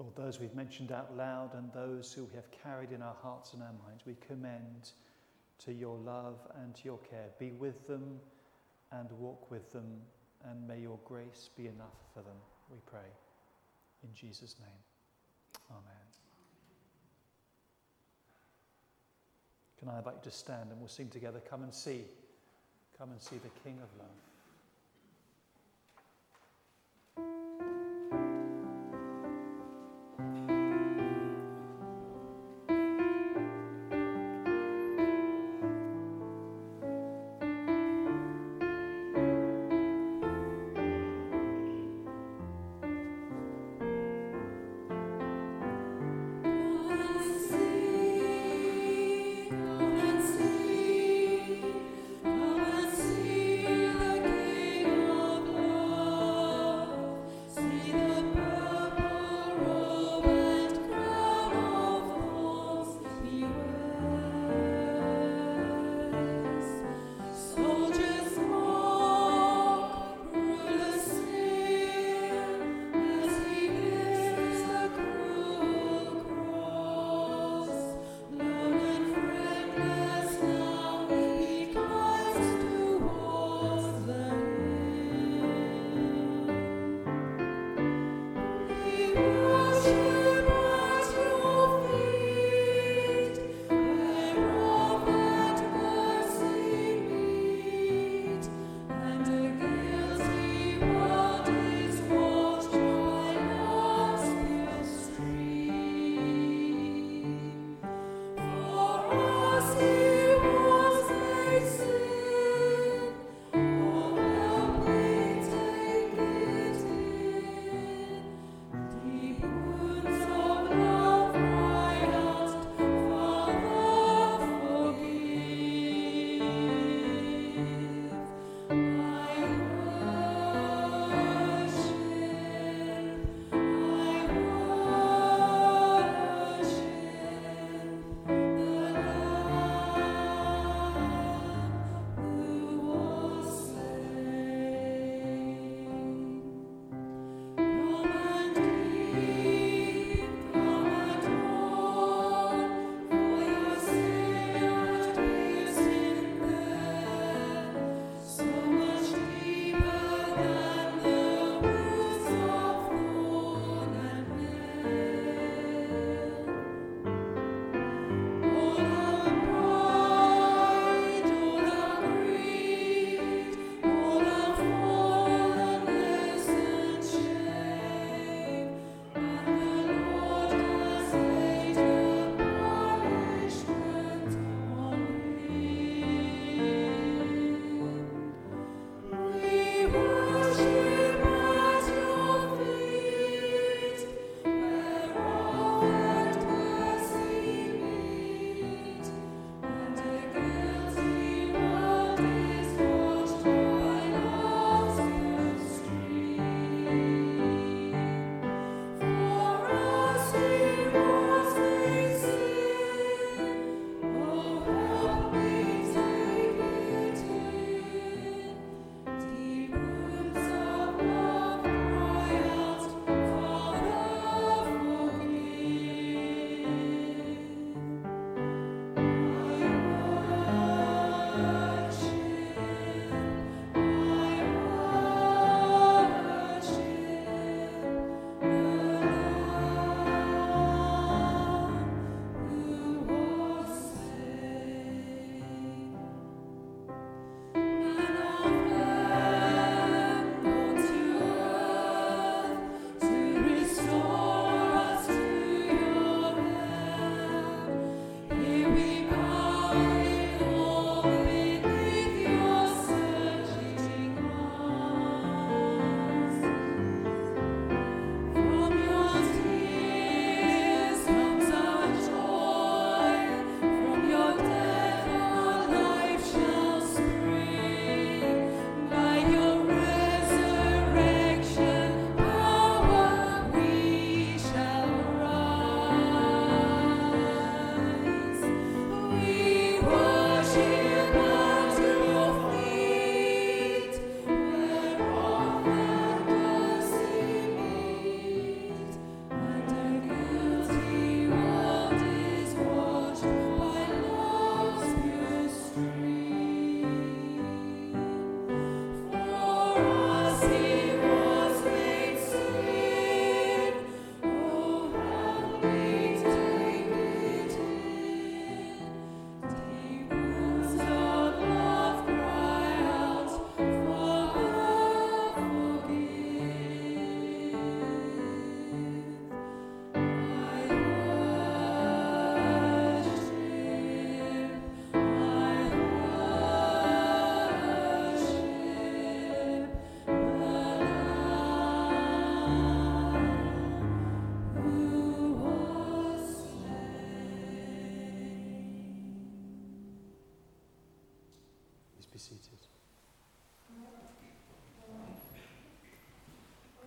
Lord, 0.00 0.16
those 0.16 0.40
we've 0.40 0.54
mentioned 0.54 0.92
out 0.92 1.14
loud 1.14 1.52
and 1.52 1.70
those 1.74 2.10
who 2.10 2.24
we 2.24 2.34
have 2.34 2.50
carried 2.64 2.90
in 2.90 3.02
our 3.02 3.16
hearts 3.22 3.52
and 3.52 3.62
our 3.62 3.74
minds, 3.86 4.02
we 4.06 4.16
commend 4.26 4.92
to 5.58 5.74
your 5.74 5.98
love 5.98 6.38
and 6.62 6.74
to 6.76 6.84
your 6.86 6.98
care. 7.10 7.26
Be 7.38 7.50
with 7.50 7.86
them 7.86 8.18
and 8.92 9.12
walk 9.12 9.50
with 9.50 9.70
them, 9.72 10.00
and 10.48 10.66
may 10.66 10.80
your 10.80 10.98
grace 11.04 11.50
be 11.54 11.66
enough 11.66 11.98
for 12.14 12.22
them, 12.22 12.36
we 12.70 12.78
pray. 12.86 13.10
In 14.02 14.08
Jesus' 14.14 14.56
name, 14.58 15.60
amen. 15.70 15.82
Can 19.78 19.90
I 19.90 19.98
invite 19.98 20.14
you 20.14 20.30
to 20.30 20.36
stand 20.36 20.70
and 20.70 20.80
we'll 20.80 20.88
sing 20.88 21.10
together? 21.10 21.42
Come 21.50 21.62
and 21.62 21.74
see. 21.74 22.04
Come 22.98 23.10
and 23.10 23.20
see 23.20 23.36
the 23.36 23.50
King 23.62 23.78
of 23.82 23.88
Love. 23.98 24.29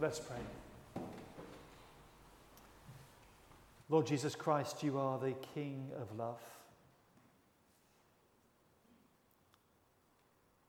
Let's 0.04 0.20
pray. 0.20 0.36
Lord 3.88 4.06
Jesus 4.06 4.36
Christ, 4.36 4.84
you 4.84 4.98
are 4.98 5.18
the 5.18 5.32
King 5.56 5.92
of 5.96 6.18
love. 6.18 6.42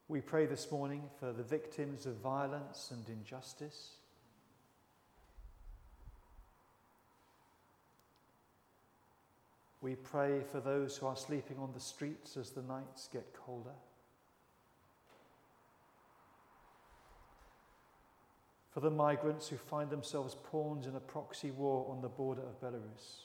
We 0.07 0.21
pray 0.21 0.47
this 0.47 0.71
morning 0.71 1.03
for 1.19 1.33
the 1.33 1.43
victims 1.43 2.07
of 2.07 2.15
violence 2.19 2.93
and 2.93 3.05
injustice. 3.09 3.95
We 9.81 9.97
pray 9.97 10.43
for 10.53 10.61
those 10.61 10.97
who 10.97 11.09
are 11.09 11.17
sleeping 11.17 11.57
on 11.59 11.73
the 11.75 11.81
streets 11.81 12.37
as 12.37 12.51
the 12.51 12.63
nights 12.63 13.09
get 13.13 13.35
colder. 13.35 13.75
For 18.75 18.81
the 18.81 18.91
migrants 18.91 19.47
who 19.47 19.57
find 19.57 19.89
themselves 19.89 20.37
pawns 20.51 20.89
in 20.89 20.97
a 20.97 21.01
proxy 21.01 21.53
war 21.53 21.87
on 21.89 22.03
the 22.03 22.09
border 22.09 22.43
of 22.43 22.61
Belarus. 22.61 23.23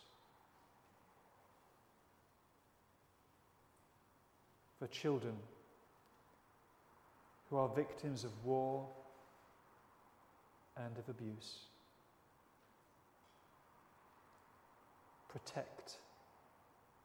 For 4.77 4.87
children 4.87 5.33
who 7.49 7.57
are 7.57 7.67
victims 7.67 8.23
of 8.23 8.31
war 8.45 8.87
and 10.77 10.95
of 10.99 11.09
abuse. 11.09 11.61
Protect 15.29 15.97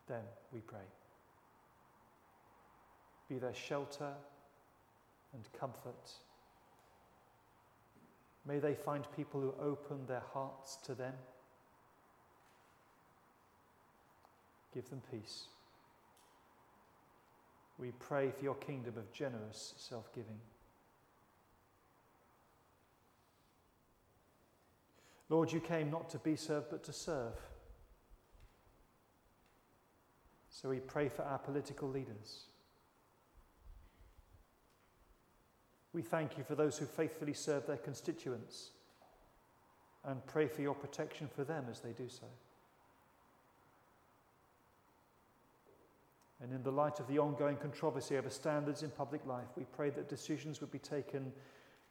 them, 0.06 0.22
we 0.52 0.60
pray. 0.60 0.78
Be 3.30 3.38
their 3.38 3.54
shelter 3.54 4.12
and 5.32 5.42
comfort. 5.58 6.10
May 8.46 8.58
they 8.58 8.74
find 8.74 9.04
people 9.16 9.40
who 9.40 9.54
open 9.60 10.06
their 10.06 10.22
hearts 10.32 10.76
to 10.84 10.94
them. 10.94 11.14
Give 14.74 14.88
them 14.90 15.02
peace. 15.10 15.44
We 17.78 17.92
pray 17.98 18.30
for 18.30 18.44
your 18.44 18.54
kingdom 18.56 18.94
of 18.98 19.12
generous 19.12 19.74
self 19.76 20.12
giving. 20.14 20.38
Lord, 25.30 25.50
you 25.50 25.60
came 25.60 25.90
not 25.90 26.10
to 26.10 26.18
be 26.18 26.36
served, 26.36 26.66
but 26.70 26.84
to 26.84 26.92
serve. 26.92 27.34
So 30.50 30.68
we 30.68 30.78
pray 30.78 31.08
for 31.08 31.22
our 31.22 31.38
political 31.38 31.88
leaders. 31.88 32.44
We 35.94 36.02
thank 36.02 36.36
you 36.36 36.42
for 36.42 36.56
those 36.56 36.76
who 36.76 36.86
faithfully 36.86 37.34
serve 37.34 37.66
their 37.66 37.76
constituents 37.76 38.70
and 40.04 40.26
pray 40.26 40.48
for 40.48 40.60
your 40.60 40.74
protection 40.74 41.28
for 41.34 41.44
them 41.44 41.66
as 41.70 41.80
they 41.80 41.92
do 41.92 42.08
so. 42.08 42.26
And 46.42 46.52
in 46.52 46.64
the 46.64 46.72
light 46.72 46.98
of 46.98 47.06
the 47.06 47.20
ongoing 47.20 47.56
controversy 47.56 48.18
over 48.18 48.28
standards 48.28 48.82
in 48.82 48.90
public 48.90 49.24
life, 49.24 49.46
we 49.56 49.64
pray 49.64 49.90
that 49.90 50.08
decisions 50.08 50.60
would 50.60 50.72
be 50.72 50.80
taken 50.80 51.32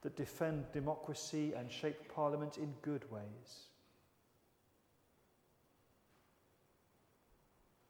that 0.01 0.17
defend 0.17 0.65
democracy 0.73 1.53
and 1.57 1.71
shape 1.71 2.13
Parliament 2.13 2.57
in 2.57 2.73
good 2.81 3.09
ways. 3.09 3.67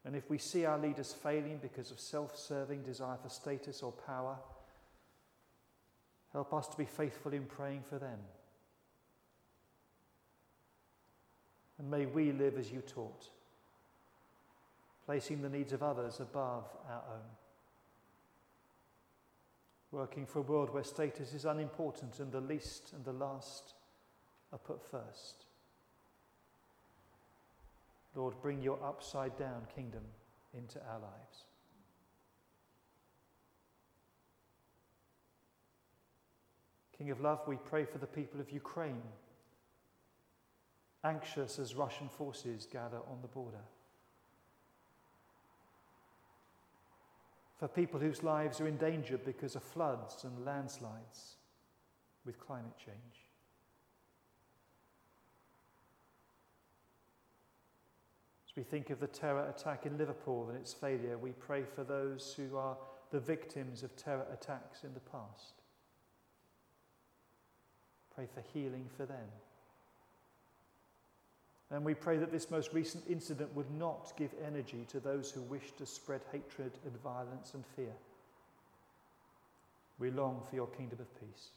And 0.06 0.16
if 0.16 0.30
we 0.30 0.38
see 0.38 0.66
our 0.66 0.78
leaders 0.78 1.12
failing 1.12 1.58
because 1.62 1.90
of 1.90 2.00
self 2.00 2.38
serving 2.38 2.84
desire 2.84 3.18
for 3.22 3.30
status 3.30 3.82
or 3.82 3.92
power, 3.92 4.38
help 6.34 6.54
us 6.54 6.68
to 6.68 6.78
be 6.78 6.86
faithful 6.86 7.32
in 7.32 7.46
praying 7.46 7.84
for 7.88 7.98
them. 8.00 8.20
And 11.80 11.90
may 11.90 12.06
we 12.06 12.32
live 12.32 12.58
as 12.58 12.72
you 12.72 12.82
taught, 12.82 13.30
placing 15.06 15.42
the 15.42 15.50
needs 15.50 15.74
of 15.74 15.84
others 15.84 16.20
above 16.20 16.66
our 16.90 17.04
own. 17.12 17.30
Working 19.92 20.26
for 20.26 20.40
a 20.40 20.44
world 20.44 20.74
where 20.74 20.84
status 20.84 21.34
is 21.34 21.46
unimportant 21.46 22.20
and 22.20 22.32
the 22.32 22.42
least 22.42 22.94
and 22.96 23.06
the 23.06 23.14
last 23.14 23.76
are 24.52 24.60
put 24.60 24.84
first. 24.90 25.46
Lord, 28.16 28.36
bring 28.42 28.62
your 28.62 28.80
upside 28.84 29.38
down 29.38 29.68
kingdom 29.76 30.04
into 30.56 30.80
our 30.90 31.00
lives. 31.00 31.46
King 37.04 37.12
of 37.12 37.20
love, 37.20 37.42
we 37.46 37.58
pray 37.58 37.84
for 37.84 37.98
the 37.98 38.08
people 38.08 38.40
of 38.40 38.50
Ukraine, 38.50 39.02
anxious 41.04 41.60
as 41.60 41.76
Russian 41.76 42.08
forces 42.08 42.66
gather 42.66 43.00
on 43.12 43.22
the 43.22 43.28
border. 43.28 43.66
For 47.60 47.68
people 47.68 48.00
whose 48.00 48.24
lives 48.24 48.62
are 48.62 48.70
in 48.70 48.78
danger 48.78 49.18
because 49.18 49.58
of 49.58 49.64
floods 49.64 50.24
and 50.24 50.46
landslides 50.46 51.36
with 52.26 52.40
climate 52.40 52.78
change. 52.78 53.28
As 58.48 58.56
we 58.56 58.64
think 58.64 58.92
of 58.92 59.02
the 59.02 59.08
terror 59.08 59.50
attack 59.50 59.86
in 59.86 59.98
Liverpool 59.98 60.48
and 60.48 60.58
its 60.58 60.72
failure, 60.72 61.18
we 61.18 61.32
pray 61.32 61.66
for 61.66 61.84
those 61.84 62.34
who 62.34 62.56
are 62.56 62.78
the 63.12 63.20
victims 63.20 63.84
of 63.84 63.94
terror 63.98 64.26
attacks 64.32 64.86
in 64.86 64.94
the 64.94 65.02
past. 65.02 65.63
Pray 68.16 68.28
for 68.34 68.44
healing 68.54 68.86
for 68.96 69.06
them. 69.06 69.28
And 71.72 71.84
we 71.84 71.96
pray 71.96 72.18
that 72.18 72.32
this 72.32 72.52
most 72.52 72.72
recent 72.72 73.04
incident 73.10 73.56
would 73.56 73.72
not 73.72 74.14
give 74.16 74.30
energy 74.46 74.86
to 74.90 75.00
those 75.00 75.32
who 75.32 75.42
wish 75.42 75.72
to 75.78 75.86
spread 75.86 76.22
hatred 76.32 76.72
and 76.86 77.02
violence 77.02 77.56
and 77.56 77.66
fear. 77.76 77.94
We 79.98 80.12
long 80.12 80.44
for 80.48 80.56
your 80.56 80.68
kingdom 80.68 81.00
of 81.00 81.20
peace. 81.20 81.48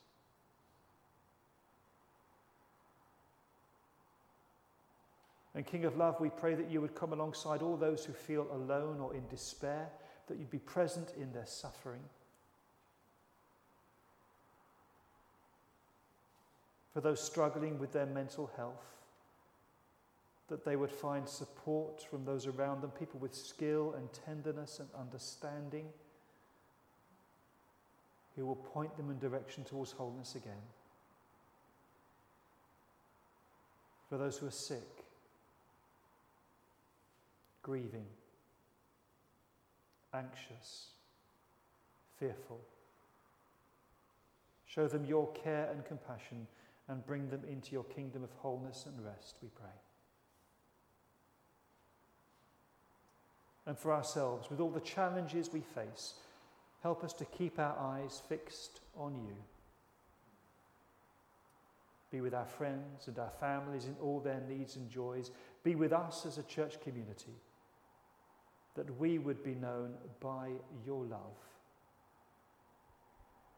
And 5.54 5.66
King 5.66 5.86
of 5.86 5.96
Love, 5.96 6.20
we 6.20 6.28
pray 6.28 6.54
that 6.54 6.70
you 6.70 6.82
would 6.82 6.94
come 6.94 7.14
alongside 7.14 7.62
all 7.62 7.76
those 7.76 8.04
who 8.04 8.12
feel 8.12 8.46
alone 8.52 9.00
or 9.00 9.14
in 9.14 9.26
despair, 9.28 9.88
that 10.28 10.38
you'd 10.38 10.50
be 10.50 10.58
present 10.58 11.12
in 11.18 11.32
their 11.32 11.46
suffering. 11.46 12.02
For 16.96 17.02
those 17.02 17.20
struggling 17.20 17.78
with 17.78 17.92
their 17.92 18.06
mental 18.06 18.50
health, 18.56 19.02
that 20.48 20.64
they 20.64 20.76
would 20.76 20.90
find 20.90 21.28
support 21.28 22.00
from 22.00 22.24
those 22.24 22.46
around 22.46 22.80
them, 22.80 22.90
people 22.90 23.20
with 23.20 23.34
skill 23.34 23.92
and 23.98 24.08
tenderness 24.24 24.80
and 24.80 24.88
understanding, 24.98 25.84
who 28.34 28.46
will 28.46 28.56
point 28.56 28.96
them 28.96 29.10
in 29.10 29.18
direction 29.18 29.62
towards 29.62 29.92
wholeness 29.92 30.36
again. 30.36 30.62
For 34.08 34.16
those 34.16 34.38
who 34.38 34.46
are 34.46 34.50
sick, 34.50 35.04
grieving, 37.62 38.06
anxious, 40.14 40.92
fearful. 42.18 42.62
Show 44.64 44.88
them 44.88 45.04
your 45.04 45.30
care 45.32 45.68
and 45.70 45.84
compassion 45.84 46.46
and 46.88 47.06
bring 47.06 47.28
them 47.28 47.42
into 47.50 47.72
your 47.72 47.84
kingdom 47.84 48.22
of 48.22 48.30
wholeness 48.38 48.84
and 48.86 49.04
rest, 49.04 49.36
we 49.42 49.48
pray. 49.48 49.68
And 53.66 53.76
for 53.76 53.92
ourselves, 53.92 54.48
with 54.48 54.60
all 54.60 54.70
the 54.70 54.80
challenges 54.80 55.52
we 55.52 55.60
face, 55.60 56.14
help 56.82 57.02
us 57.02 57.12
to 57.14 57.24
keep 57.24 57.58
our 57.58 57.76
eyes 57.78 58.22
fixed 58.28 58.80
on 58.96 59.16
you. 59.16 59.34
Be 62.12 62.20
with 62.20 62.34
our 62.34 62.46
friends 62.46 63.08
and 63.08 63.18
our 63.18 63.32
families 63.40 63.86
in 63.86 63.96
all 64.00 64.20
their 64.20 64.40
needs 64.48 64.76
and 64.76 64.88
joys. 64.88 65.32
Be 65.64 65.74
with 65.74 65.92
us 65.92 66.24
as 66.24 66.38
a 66.38 66.44
church 66.44 66.80
community 66.80 67.34
that 68.76 68.98
we 69.00 69.18
would 69.18 69.42
be 69.42 69.54
known 69.54 69.94
by 70.20 70.50
your 70.84 71.04
love, 71.04 71.36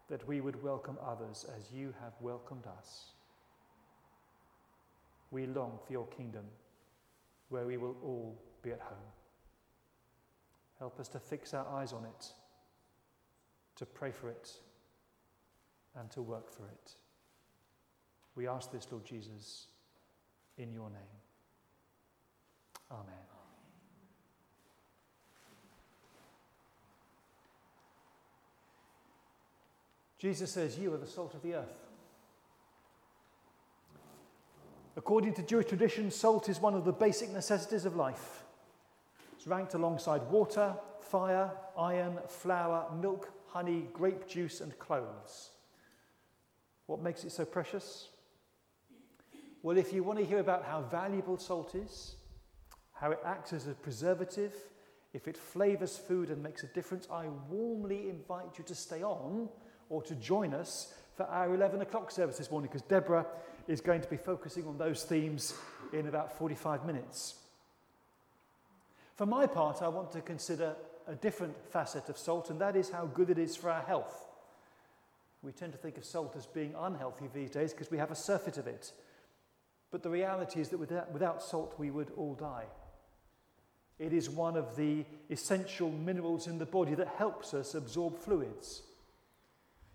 that 0.09 0.27
we 0.27 0.41
would 0.41 0.63
welcome 0.63 0.97
others 1.05 1.45
as 1.59 1.71
you 1.71 1.93
have 2.01 2.15
welcomed 2.21 2.65
us. 2.79 3.11
We 5.31 5.47
long 5.47 5.79
for 5.87 5.93
your 5.93 6.07
kingdom 6.07 6.45
where 7.49 7.67
we 7.67 7.77
will 7.77 7.97
all 8.03 8.39
be 8.63 8.73
at 8.73 8.81
home. 8.81 8.99
Help 10.79 11.01
us 11.01 11.09
to 11.09 11.19
fix 11.19 11.55
our 11.55 11.67
eyes 11.69 11.93
on 11.93 12.05
it, 12.05 12.27
to 13.77 13.87
pray 13.87 14.11
for 14.11 14.29
it, 14.29 14.51
and 15.97 16.11
to 16.11 16.23
work 16.23 16.51
for 16.51 16.65
it. 16.67 16.93
We 18.35 18.47
ask 18.47 18.71
this, 18.71 18.87
Lord 18.91 19.05
Jesus, 19.05 19.67
in 20.57 20.73
your 20.73 20.91
name. 20.91 21.19
Amen. 22.91 23.29
Jesus 30.19 30.53
says, 30.53 30.79
You 30.79 30.93
are 30.95 30.99
the 30.99 31.07
salt 31.07 31.35
of 31.35 31.43
the 31.43 31.55
earth. 31.55 31.88
According 34.99 35.35
to 35.35 35.45
Jewish 35.45 35.67
tradition, 35.67 36.11
salt 36.11 36.49
is 36.49 36.61
one 36.61 36.75
of 36.75 36.85
the 36.85 36.93
basic 36.93 37.31
necessities 37.31 37.85
of 37.85 37.95
life. 37.95 38.43
It's 39.37 39.47
ranked 39.47 39.75
alongside 39.75 40.23
water, 40.29 40.75
fire, 41.01 41.53
iron, 41.79 42.19
flour, 42.27 42.91
milk, 43.01 43.31
honey, 43.47 43.87
grape 43.93 44.27
juice, 44.27 44.61
and 44.61 44.77
clothes. 44.81 45.51
What 46.87 47.01
makes 47.01 47.23
it 47.23 47.31
so 47.31 47.45
precious? 47.45 48.09
Well, 49.63 49.79
if 49.79 49.93
you 49.93 50.03
want 50.03 50.19
to 50.19 50.25
hear 50.25 50.41
about 50.41 50.65
how 50.65 50.83
valuable 50.83 51.39
salt 51.39 51.77
is, 51.77 52.17
how 52.93 53.13
it 53.13 53.21
acts 53.25 53.53
as 53.53 53.69
a 53.69 53.75
preservative, 53.75 54.53
if 55.15 55.29
it 55.29 55.37
flavours 55.37 55.97
food 55.97 56.29
and 56.29 56.43
makes 56.43 56.65
a 56.65 56.69
difference, 56.75 57.07
I 57.09 57.27
warmly 57.49 58.09
invite 58.09 58.59
you 58.59 58.65
to 58.65 58.75
stay 58.75 59.05
on 59.05 59.49
or 59.91 60.03
to 60.03 60.17
join 60.17 60.55
us 60.55 60.93
for 61.17 61.23
our 61.27 61.55
11 61.55 61.83
o'clock 61.83 62.11
service 62.11 62.39
this 62.39 62.51
morning 62.51 62.69
because 62.69 62.83
Deborah 62.83 63.27
is 63.69 63.81
going 63.81 64.01
to 64.01 64.09
be 64.09 64.17
focusing 64.17 64.67
on 64.67 64.79
those 64.79 65.05
themes 65.05 65.55
in 65.93 66.09
about 66.09 66.37
45 66.37 66.85
minutes. 66.85 67.37
For 69.15 69.27
my 69.27 69.47
part, 69.47 69.83
I 69.83 69.89
want 69.89 70.11
to 70.13 70.21
consider 70.23 70.75
a 71.07 71.15
different 71.15 71.55
facet 71.71 72.09
of 72.09 72.19
salt, 72.19 72.51
and 72.51 72.61
that 72.61 72.77
is 72.77 72.91
how 72.91 73.07
good 73.07 73.31
it 73.31 73.39
is 73.39 73.57
for 73.57 73.71
our 73.71 73.83
health. 73.83 74.27
We 75.43 75.53
tend 75.53 75.73
to 75.73 75.79
think 75.79 75.99
of 75.99 76.05
salt 76.05 76.35
as 76.37 76.47
being 76.47 76.75
unhealthy 76.79 77.29
these 77.33 77.51
days 77.51 77.73
because 77.73 77.91
we 77.91 77.99
have 77.99 78.11
a 78.11 78.17
surfeit 78.17 78.59
of 78.59 78.67
it. 78.67 78.93
But 79.91 80.03
the 80.03 80.11
reality 80.11 80.61
is 80.61 80.71
that 80.71 80.79
without, 80.79 81.43
salt, 81.43 81.75
we 81.79 81.91
would 81.91 82.11
all 82.17 82.35
die. 82.35 82.65
It 83.99 84.13
is 84.13 84.31
one 84.31 84.57
of 84.57 84.77
the 84.77 85.05
essential 85.31 85.91
minerals 85.91 86.47
in 86.47 86.59
the 86.59 86.67
body 86.67 86.95
that 86.95 87.09
helps 87.09 87.55
us 87.55 87.75
absorb 87.75 88.19
fluids. 88.19 88.83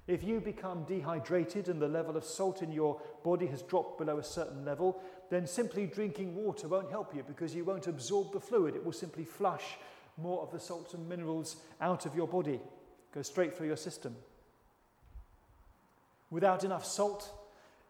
If 0.06 0.24
you 0.24 0.42
become 0.42 0.84
dehydrated 0.84 1.70
and 1.70 1.82
the 1.82 1.88
level 1.88 2.18
of 2.18 2.26
salt 2.26 2.62
in 2.62 2.72
your 2.72 3.02
body 3.24 3.48
has 3.48 3.62
dropped 3.62 3.98
below 3.98 4.18
a 4.18 4.24
certain 4.24 4.66
level, 4.66 5.02
then 5.30 5.48
simply 5.48 5.86
drinking 5.88 6.36
water 6.36 6.68
won't 6.68 6.92
help 6.92 7.16
you 7.16 7.24
because 7.24 7.56
you 7.56 7.64
won't 7.64 7.88
absorb 7.88 8.34
the 8.34 8.40
fluid. 8.40 8.76
It 8.76 8.84
will 8.84 8.92
simply 8.92 9.24
flush 9.24 9.78
more 10.18 10.42
of 10.42 10.52
the 10.52 10.60
salts 10.60 10.94
and 10.94 11.08
minerals 11.08 11.56
out 11.80 12.06
of 12.06 12.16
your 12.16 12.28
body, 12.28 12.60
go 13.14 13.22
straight 13.22 13.56
through 13.56 13.68
your 13.68 13.78
system. 13.78 14.16
Without 16.30 16.64
enough 16.64 16.86
salt, 16.86 17.32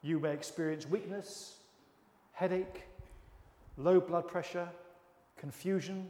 you 0.02 0.20
may 0.20 0.34
experience 0.34 0.88
weakness, 0.88 1.58
headache, 2.34 2.84
low 3.78 4.00
blood 4.00 4.28
pressure, 4.28 4.70
confusion, 5.38 6.10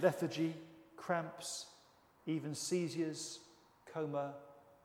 lethargy, 0.00 0.54
cramps, 0.96 1.66
even 2.26 2.54
seizures, 2.54 3.40
coma, 3.92 4.34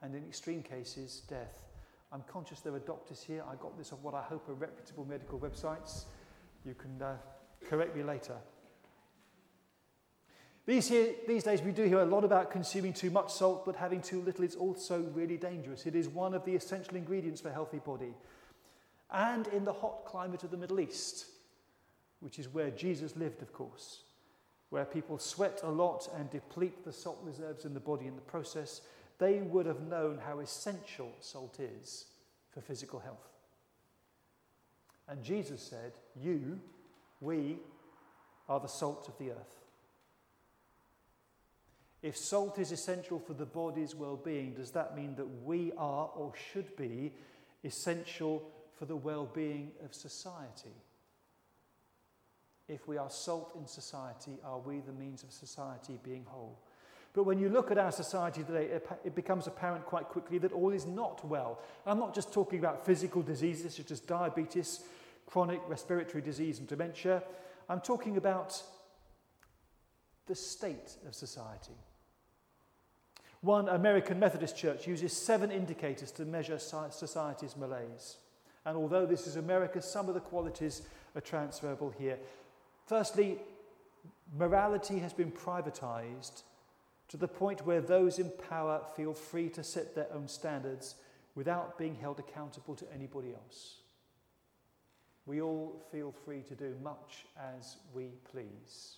and 0.01 0.15
in 0.15 0.23
extreme 0.25 0.63
cases, 0.63 1.23
death. 1.29 1.69
I'm 2.11 2.23
conscious 2.31 2.61
there 2.61 2.73
are 2.73 2.79
doctors 2.79 3.21
here. 3.21 3.43
I 3.49 3.55
got 3.55 3.77
this 3.77 3.93
off 3.93 3.99
what 4.01 4.13
I 4.13 4.21
hope 4.21 4.49
are 4.49 4.53
reputable 4.53 5.05
medical 5.05 5.39
websites. 5.39 6.05
You 6.65 6.73
can 6.73 7.01
uh, 7.01 7.15
correct 7.67 7.95
me 7.95 8.03
later. 8.03 8.35
These, 10.65 10.89
here, 10.89 11.13
these 11.27 11.43
days, 11.43 11.61
we 11.61 11.71
do 11.71 11.83
hear 11.83 12.01
a 12.01 12.05
lot 12.05 12.23
about 12.23 12.51
consuming 12.51 12.93
too 12.93 13.09
much 13.09 13.31
salt, 13.33 13.65
but 13.65 13.75
having 13.75 14.01
too 14.01 14.21
little 14.21 14.43
is 14.43 14.55
also 14.55 15.01
really 15.13 15.37
dangerous. 15.37 15.85
It 15.85 15.95
is 15.95 16.07
one 16.07 16.33
of 16.33 16.45
the 16.45 16.55
essential 16.55 16.95
ingredients 16.95 17.41
for 17.41 17.49
a 17.49 17.53
healthy 17.53 17.79
body. 17.79 18.13
And 19.11 19.47
in 19.47 19.65
the 19.65 19.73
hot 19.73 20.05
climate 20.05 20.43
of 20.43 20.51
the 20.51 20.57
Middle 20.57 20.79
East, 20.79 21.25
which 22.19 22.37
is 22.37 22.53
where 22.53 22.69
Jesus 22.69 23.15
lived, 23.15 23.41
of 23.41 23.51
course, 23.51 24.01
where 24.69 24.85
people 24.85 25.17
sweat 25.17 25.61
a 25.63 25.71
lot 25.71 26.07
and 26.15 26.29
deplete 26.29 26.85
the 26.85 26.93
salt 26.93 27.19
reserves 27.23 27.65
in 27.65 27.73
the 27.73 27.79
body 27.79 28.05
in 28.05 28.15
the 28.15 28.21
process, 28.21 28.81
they 29.19 29.39
would 29.41 29.65
have 29.65 29.81
known 29.81 30.19
how 30.25 30.39
essential 30.39 31.11
salt 31.19 31.59
is 31.59 32.05
for 32.51 32.61
physical 32.61 32.99
health. 32.99 33.29
And 35.07 35.23
Jesus 35.23 35.61
said, 35.61 35.93
You, 36.15 36.59
we, 37.21 37.57
are 38.49 38.59
the 38.59 38.67
salt 38.67 39.07
of 39.07 39.17
the 39.17 39.31
earth. 39.31 39.59
If 42.01 42.17
salt 42.17 42.57
is 42.57 42.71
essential 42.71 43.19
for 43.19 43.33
the 43.33 43.45
body's 43.45 43.93
well 43.93 44.15
being, 44.15 44.53
does 44.53 44.71
that 44.71 44.95
mean 44.95 45.15
that 45.15 45.43
we 45.43 45.71
are 45.77 46.09
or 46.15 46.33
should 46.51 46.75
be 46.75 47.13
essential 47.63 48.49
for 48.77 48.85
the 48.85 48.95
well 48.95 49.29
being 49.33 49.71
of 49.85 49.93
society? 49.93 50.75
If 52.67 52.87
we 52.87 52.97
are 52.97 53.09
salt 53.09 53.51
in 53.59 53.67
society, 53.67 54.37
are 54.43 54.59
we 54.59 54.79
the 54.79 54.93
means 54.93 55.23
of 55.23 55.31
society 55.31 55.99
being 56.03 56.25
whole? 56.27 56.59
But 57.13 57.23
when 57.23 57.39
you 57.39 57.49
look 57.49 57.71
at 57.71 57.77
our 57.77 57.91
society 57.91 58.43
today, 58.43 58.79
it 59.03 59.15
becomes 59.15 59.47
apparent 59.47 59.85
quite 59.85 60.05
quickly 60.05 60.37
that 60.39 60.51
all 60.51 60.71
is 60.71 60.85
not 60.85 61.25
well. 61.25 61.59
I'm 61.85 61.99
not 61.99 62.13
just 62.13 62.31
talking 62.31 62.59
about 62.59 62.85
physical 62.85 63.21
diseases 63.21 63.75
such 63.75 63.91
as 63.91 63.99
diabetes, 63.99 64.81
chronic 65.25 65.61
respiratory 65.67 66.21
disease, 66.21 66.59
and 66.59 66.67
dementia. 66.67 67.23
I'm 67.67 67.81
talking 67.81 68.17
about 68.17 68.61
the 70.27 70.35
state 70.35 70.97
of 71.07 71.15
society. 71.15 71.73
One 73.41 73.69
American 73.69 74.19
Methodist 74.19 74.57
church 74.57 74.85
uses 74.85 75.13
seven 75.13 75.49
indicators 75.49 76.11
to 76.11 76.25
measure 76.25 76.59
society's 76.59 77.55
malaise. 77.57 78.17
And 78.65 78.77
although 78.77 79.05
this 79.05 79.25
is 79.25 79.37
America, 79.37 79.81
some 79.81 80.09
of 80.09 80.13
the 80.13 80.19
qualities 80.19 80.83
are 81.15 81.21
transferable 81.21 81.93
here. 81.97 82.19
Firstly, 82.85 83.39
morality 84.37 84.99
has 84.99 85.13
been 85.13 85.31
privatized 85.31 86.43
to 87.09 87.17
the 87.17 87.27
point 87.27 87.65
where 87.65 87.81
those 87.81 88.19
in 88.19 88.31
power 88.49 88.81
feel 88.95 89.13
free 89.13 89.49
to 89.49 89.63
set 89.63 89.95
their 89.95 90.07
own 90.13 90.27
standards 90.27 90.95
without 91.35 91.77
being 91.77 91.95
held 91.95 92.19
accountable 92.19 92.75
to 92.75 92.85
anybody 92.93 93.33
else. 93.33 93.77
We 95.25 95.41
all 95.41 95.85
feel 95.91 96.11
free 96.25 96.41
to 96.47 96.55
do 96.55 96.75
much 96.81 97.25
as 97.37 97.77
we 97.93 98.09
please. 98.31 98.97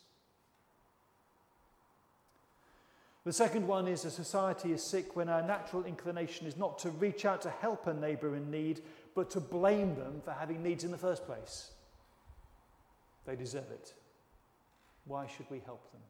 The 3.24 3.34
second 3.34 3.68
one 3.68 3.88
is 3.88 4.03
a 4.03 4.12
society 4.12 4.72
is 4.72 4.82
sick 4.82 5.16
when 5.16 5.30
our 5.30 5.43
natural 5.43 5.84
inclination 5.84 6.47
is 6.47 6.57
not 6.57 6.80
to 6.80 6.89
reach 6.89 7.24
out 7.24 7.41
to 7.43 7.49
help 7.49 7.86
a 7.86 7.93
neighbour 7.93 8.36
in 8.36 8.49
need, 8.49 8.82
but 9.14 9.30
to 9.32 9.39
blame 9.39 9.95
them 9.95 10.22
for 10.24 10.32
having 10.32 10.64
needs 10.64 10.84
in 10.84 10.91
the 10.91 10.97
first 10.97 11.26
place. 11.26 11.72
They 13.26 13.36
deserve 13.36 13.70
it. 13.72 13.93
Why 15.05 15.28
should 15.28 15.49
we 15.51 15.59
help 15.59 15.91
them? 15.91 16.01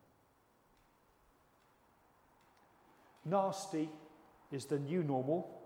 Nasty 3.26 3.89
is 4.51 4.65
the 4.65 4.80
new 4.80 5.03
normal, 5.03 5.61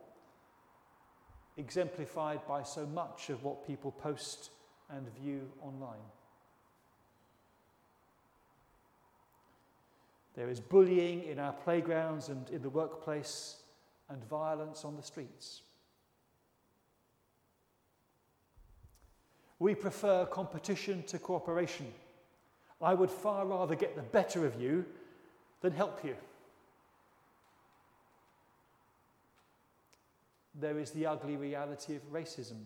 exemplified 1.58 2.46
by 2.48 2.64
so 2.64 2.86
much 2.86 3.30
of 3.30 3.44
what 3.44 3.66
people 3.66 3.92
post 3.92 4.52
and 4.90 5.08
view 5.16 5.50
online. 5.62 6.04
There 10.36 10.50
is 10.50 10.60
bullying 10.60 11.24
in 11.24 11.40
our 11.40 11.54
playgrounds 11.54 12.28
and 12.30 12.50
in 12.50 12.62
the 12.62 12.70
workplace, 12.70 13.58
and 14.10 14.24
violence 14.26 14.86
on 14.86 14.96
the 14.96 15.02
streets. 15.02 15.62
We 19.58 19.74
prefer 19.74 20.26
competition 20.26 21.04
to 21.08 21.18
cooperation. 21.18 21.88
I 22.82 22.94
would 22.94 23.10
far 23.10 23.46
rather 23.46 23.76
get 23.76 23.96
the 23.96 24.02
better 24.02 24.46
of 24.46 24.62
you 24.62 24.86
than 25.62 25.72
help 25.72 26.04
you. 26.04 26.16
There 30.60 30.80
is 30.80 30.92
the 30.92 31.06
ugly 31.06 31.36
reality 31.36 31.96
of 31.96 32.12
racism. 32.12 32.62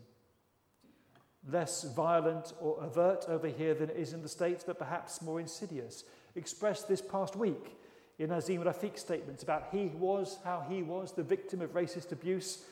Less 1.50 1.84
violent 1.96 2.54
or 2.60 2.84
overt 2.84 3.26
over 3.28 3.48
here 3.48 3.74
than 3.74 3.90
it 3.90 3.98
is 3.98 4.14
in 4.14 4.22
the 4.22 4.30
States, 4.30 4.64
but 4.66 4.78
perhaps 4.78 5.22
more 5.22 5.40
insidious. 5.40 6.04
Expressed 6.36 6.88
this 6.88 7.02
past 7.02 7.36
week 7.36 7.78
in 8.20 8.30
Azeem 8.30 8.64
Rafiq's 8.64 9.02
statements 9.02 9.44
about 9.44 9.70
he 9.72 9.88
was, 9.88 10.38
how 10.44 10.66
he 10.70 10.84
was 10.84 11.14
the 11.14 11.24
victim 11.24 11.62
of 11.62 11.74
racist 11.74 12.12
abuse, 12.12 12.64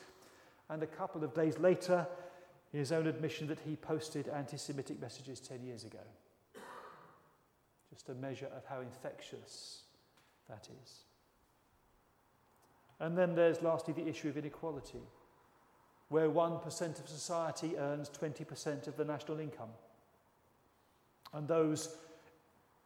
and 0.68 0.82
a 0.82 0.86
couple 0.86 1.24
of 1.24 1.34
days 1.34 1.58
later, 1.58 2.06
his 2.72 2.92
own 2.92 3.06
admission 3.06 3.46
that 3.48 3.58
he 3.60 3.74
posted 3.76 4.28
anti 4.28 4.58
Semitic 4.58 5.00
messages 5.00 5.40
10 5.40 5.62
years 5.62 5.84
ago. 5.84 5.98
Just 7.90 8.10
a 8.10 8.14
measure 8.14 8.50
of 8.54 8.64
how 8.66 8.80
infectious 8.80 9.84
that 10.48 10.68
is. 10.82 11.07
And 13.00 13.16
then 13.16 13.34
there's 13.34 13.62
lastly 13.62 13.94
the 13.94 14.08
issue 14.08 14.28
of 14.28 14.36
inequality, 14.36 15.00
where 16.08 16.28
1% 16.28 17.00
of 17.00 17.08
society 17.08 17.76
earns 17.76 18.10
20% 18.10 18.86
of 18.86 18.96
the 18.96 19.04
national 19.04 19.38
income. 19.38 19.70
And 21.32 21.46
those 21.46 21.96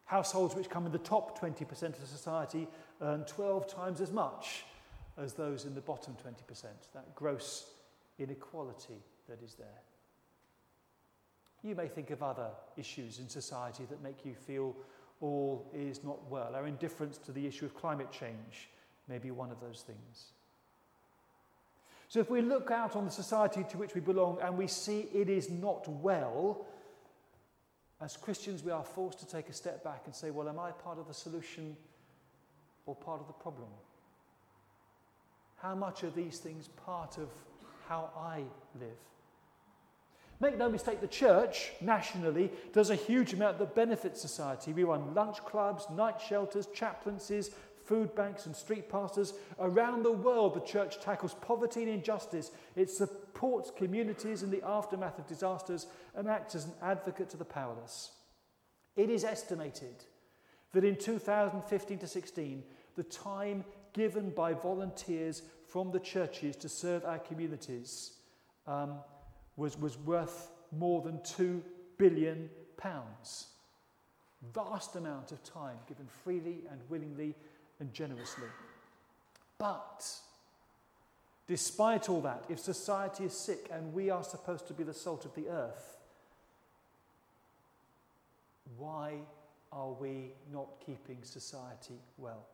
households 0.05 0.55
which 0.55 0.69
come 0.69 0.85
in 0.85 0.91
the 0.91 0.99
top 0.99 1.39
20% 1.39 2.01
of 2.01 2.07
society 2.07 2.67
earn 3.01 3.23
12 3.23 3.67
times 3.67 4.01
as 4.01 4.11
much 4.11 4.65
as 5.17 5.33
those 5.33 5.65
in 5.65 5.73
the 5.73 5.81
bottom 5.81 6.15
20%. 6.15 6.63
That 6.93 7.15
gross 7.15 7.67
inequality 8.19 9.01
that 9.29 9.41
is 9.41 9.55
there. 9.55 9.67
You 11.63 11.75
may 11.75 11.87
think 11.87 12.11
of 12.11 12.21
other 12.21 12.49
issues 12.75 13.19
in 13.19 13.29
society 13.29 13.85
that 13.89 14.03
make 14.03 14.25
you 14.25 14.33
feel 14.33 14.75
all 15.21 15.71
is 15.73 16.03
not 16.03 16.29
well. 16.29 16.53
Our 16.55 16.67
indifference 16.67 17.17
to 17.19 17.31
the 17.31 17.47
issue 17.47 17.65
of 17.65 17.73
climate 17.73 18.11
change 18.11 18.69
may 19.07 19.17
be 19.17 19.31
one 19.31 19.51
of 19.51 19.59
those 19.59 19.81
things. 19.81 20.25
So 22.07 22.19
if 22.19 22.29
we 22.29 22.41
look 22.41 22.69
out 22.69 22.95
on 22.95 23.05
the 23.05 23.11
society 23.11 23.65
to 23.69 23.77
which 23.77 23.95
we 23.95 24.01
belong 24.01 24.37
and 24.41 24.57
we 24.57 24.67
see 24.67 25.07
it 25.13 25.29
is 25.29 25.49
not 25.49 25.87
well, 25.87 26.65
as 28.01 28.17
Christians 28.17 28.63
we 28.63 28.71
are 28.71 28.83
forced 28.83 29.19
to 29.19 29.25
take 29.25 29.49
a 29.49 29.53
step 29.53 29.83
back 29.83 30.03
and 30.05 30.13
say, 30.13 30.29
well, 30.29 30.47
am 30.47 30.59
I 30.59 30.71
part 30.71 30.99
of 30.99 31.07
the 31.07 31.13
solution 31.13 31.75
or 32.85 32.95
part 32.95 33.19
of 33.19 33.27
the 33.27 33.33
problem? 33.33 33.69
How 35.57 35.73
much 35.73 36.03
are 36.03 36.09
these 36.09 36.37
things 36.37 36.67
part 36.85 37.17
of 37.17 37.29
how 37.87 38.11
I 38.15 38.43
live? 38.79 38.89
Make 40.39 40.57
no 40.57 40.69
mistake, 40.69 40.99
the 40.99 41.07
church 41.07 41.71
nationally 41.79 42.51
does 42.73 42.89
a 42.89 42.95
huge 42.95 43.33
amount 43.33 43.59
that 43.59 43.75
benefits 43.75 44.21
society. 44.21 44.73
We 44.73 44.83
run 44.83 45.13
lunch 45.13 45.37
clubs, 45.45 45.87
night 45.89 46.19
shelters, 46.19 46.67
chaplaincies, 46.73 47.51
food 47.85 48.15
banks, 48.15 48.45
and 48.45 48.55
street 48.55 48.89
pastors. 48.89 49.33
Around 49.59 50.03
the 50.03 50.11
world, 50.11 50.53
the 50.53 50.61
church 50.61 50.99
tackles 50.99 51.35
poverty 51.35 51.81
and 51.83 51.91
injustice. 51.91 52.51
It 52.75 52.89
supports 52.89 53.71
communities 53.75 54.43
in 54.43 54.51
the 54.51 54.65
aftermath 54.65 55.19
of 55.19 55.27
disasters 55.27 55.87
and 56.15 56.27
acts 56.27 56.55
as 56.55 56.65
an 56.65 56.73
advocate 56.81 57.29
to 57.31 57.37
the 57.37 57.45
powerless. 57.45 58.11
It 58.95 59.09
is 59.09 59.23
estimated 59.23 60.05
that 60.73 60.83
in 60.83 60.95
2015 60.95 61.97
to 61.99 62.07
16, 62.07 62.63
the 62.95 63.03
time 63.03 63.63
given 63.93 64.29
by 64.31 64.53
volunteers 64.53 65.43
from 65.67 65.91
the 65.91 65.99
churches 65.99 66.55
to 66.57 66.69
serve 66.69 67.05
our 67.05 67.19
communities 67.19 68.13
um, 68.67 68.95
was, 69.55 69.77
was 69.77 69.97
worth 69.97 70.51
more 70.71 71.01
than 71.01 71.17
£2 71.19 71.61
billion. 71.97 72.49
Vast 74.53 74.95
amount 74.97 75.31
of 75.31 75.41
time 75.43 75.77
given 75.87 76.05
freely 76.05 76.63
and 76.69 76.81
willingly 76.89 77.33
and 77.83 77.93
generously. 77.93 78.47
But 79.57 80.05
despite 81.47 82.07
all 82.07 82.21
that, 82.21 82.45
if 82.47 82.59
society 82.59 83.25
is 83.25 83.33
sick 83.33 83.67
and 83.71 83.93
we 83.93 84.09
are 84.09 84.23
supposed 84.23 84.67
to 84.67 84.73
be 84.73 84.83
the 84.83 84.93
salt 84.93 85.25
of 85.25 85.35
the 85.35 85.49
earth, 85.49 85.97
why 88.77 89.15
are 89.73 89.91
we 89.91 90.31
not 90.51 90.67
keeping 90.85 91.17
society 91.23 91.99
well? 92.17 92.45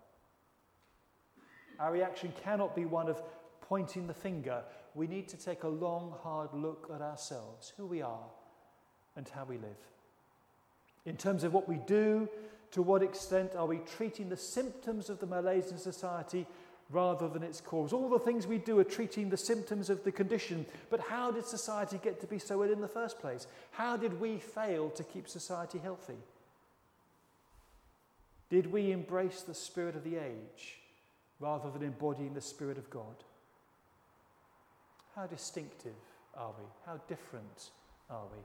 Our 1.80 1.94
reaction 1.94 2.34
cannot 2.44 2.76
be 2.76 2.86
one 2.86 3.08
of 3.08 3.22
pointing 3.62 4.08
the 4.08 4.16
finger. 4.16 4.64
We 4.96 5.06
need 5.06 5.28
to 5.30 5.38
take 5.38 5.62
a 5.62 5.68
long, 5.68 6.16
hard 6.24 6.50
look 6.54 6.90
at 6.94 7.02
ourselves, 7.02 7.72
who 7.78 7.86
we 7.86 8.02
are, 8.02 8.26
and 9.16 9.30
how 9.30 9.46
we 9.46 9.58
live. 9.58 9.78
In 11.06 11.18
terms 11.18 11.44
of 11.44 11.54
what 11.54 11.70
we 11.70 11.76
do, 11.86 12.28
to 12.72 12.82
what 12.82 13.02
extent 13.02 13.56
are 13.56 13.66
we 13.66 13.80
treating 13.80 14.30
the 14.30 14.38
symptoms 14.38 15.10
of 15.10 15.20
the 15.20 15.26
Malaysian 15.26 15.78
society 15.78 16.46
rather 16.90 17.28
than 17.28 17.44
its 17.44 17.62
cause? 17.62 17.94
All 17.94 18.10
the 18.10 18.20
things 18.20 18.48
we 18.48 18.58
do 18.58 18.80
are 18.80 18.84
treating 18.84 19.30
the 19.30 19.38
symptoms 19.38 19.90
of 19.90 20.04
the 20.04 20.12
condition, 20.12 20.66
but 20.90 21.00
how 21.00 21.32
did 21.32 21.46
society 21.46 22.00
get 22.04 22.20
to 22.22 22.28
be 22.28 22.40
so 22.40 22.64
ill 22.64 22.72
in 22.72 22.82
the 22.82 22.88
first 22.88 23.20
place? 23.20 23.48
How 23.72 23.98
did 23.98 24.20
we 24.20 24.38
fail 24.38 24.90
to 24.92 25.04
keep 25.04 25.28
society 25.28 25.80
healthy? 25.80 26.18
Did 28.50 28.72
we 28.72 28.92
embrace 28.92 29.42
the 29.42 29.54
spirit 29.54 29.96
of 29.96 30.04
the 30.04 30.16
age 30.16 30.78
rather 31.40 31.70
than 31.70 31.84
embodying 31.84 32.34
the 32.34 32.42
spirit 32.42 32.78
of 32.78 32.90
God? 32.90 33.16
How 35.16 35.28
distinctive 35.28 35.94
are 36.36 36.52
we? 36.58 36.66
How 36.86 37.00
different 37.08 37.70
are 38.10 38.26
we? 38.32 38.40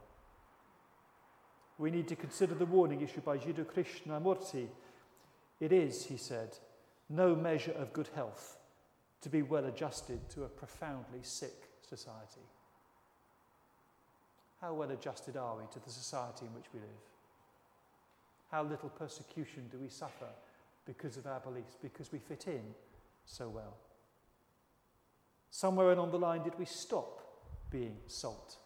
We 1.79 1.91
need 1.91 2.09
to 2.09 2.17
consider 2.17 2.55
the 2.55 2.67
warning 2.67 3.01
issued 3.01 3.25
by 3.25 3.39
Jiddu 3.39 3.67
Krishnamurti. 3.67 4.69
It 5.61 5.73
is, 5.73 6.07
he 6.07 6.17
said, 6.17 6.57
no 7.09 7.35
measure 7.35 7.73
of 7.73 7.93
good 7.93 8.09
health 8.15 8.59
to 9.23 9.29
be 9.29 9.43
well 9.43 9.65
adjusted 9.65 10.29
to 10.31 10.45
a 10.45 10.49
profoundly 10.49 11.21
sick 11.23 11.69
society. 11.89 12.43
How 14.61 14.75
well 14.75 14.91
adjusted 14.91 15.37
are 15.37 15.57
we 15.57 15.65
to 15.73 15.81
the 15.81 15.91
society 15.91 16.47
in 16.47 16.55
which 16.55 16.67
we 16.73 16.81
live? 16.81 16.89
How 18.51 18.63
little 18.63 18.89
persecution 18.89 19.69
do 19.71 19.79
we 19.79 19.89
suffer 19.89 20.29
because 20.87 21.17
of 21.17 21.27
our 21.27 21.41
beliefs, 21.41 21.77
because 21.83 22.13
we 22.13 22.19
fit 22.19 22.47
in 22.47 22.63
so 23.27 23.49
well? 23.49 23.77
Somewhere 25.51 25.93
along 25.93 26.11
the 26.13 26.19
line, 26.19 26.43
did 26.43 26.59
we 26.59 26.65
stop 26.65 27.21
being 27.71 27.97
salt? 28.07 28.59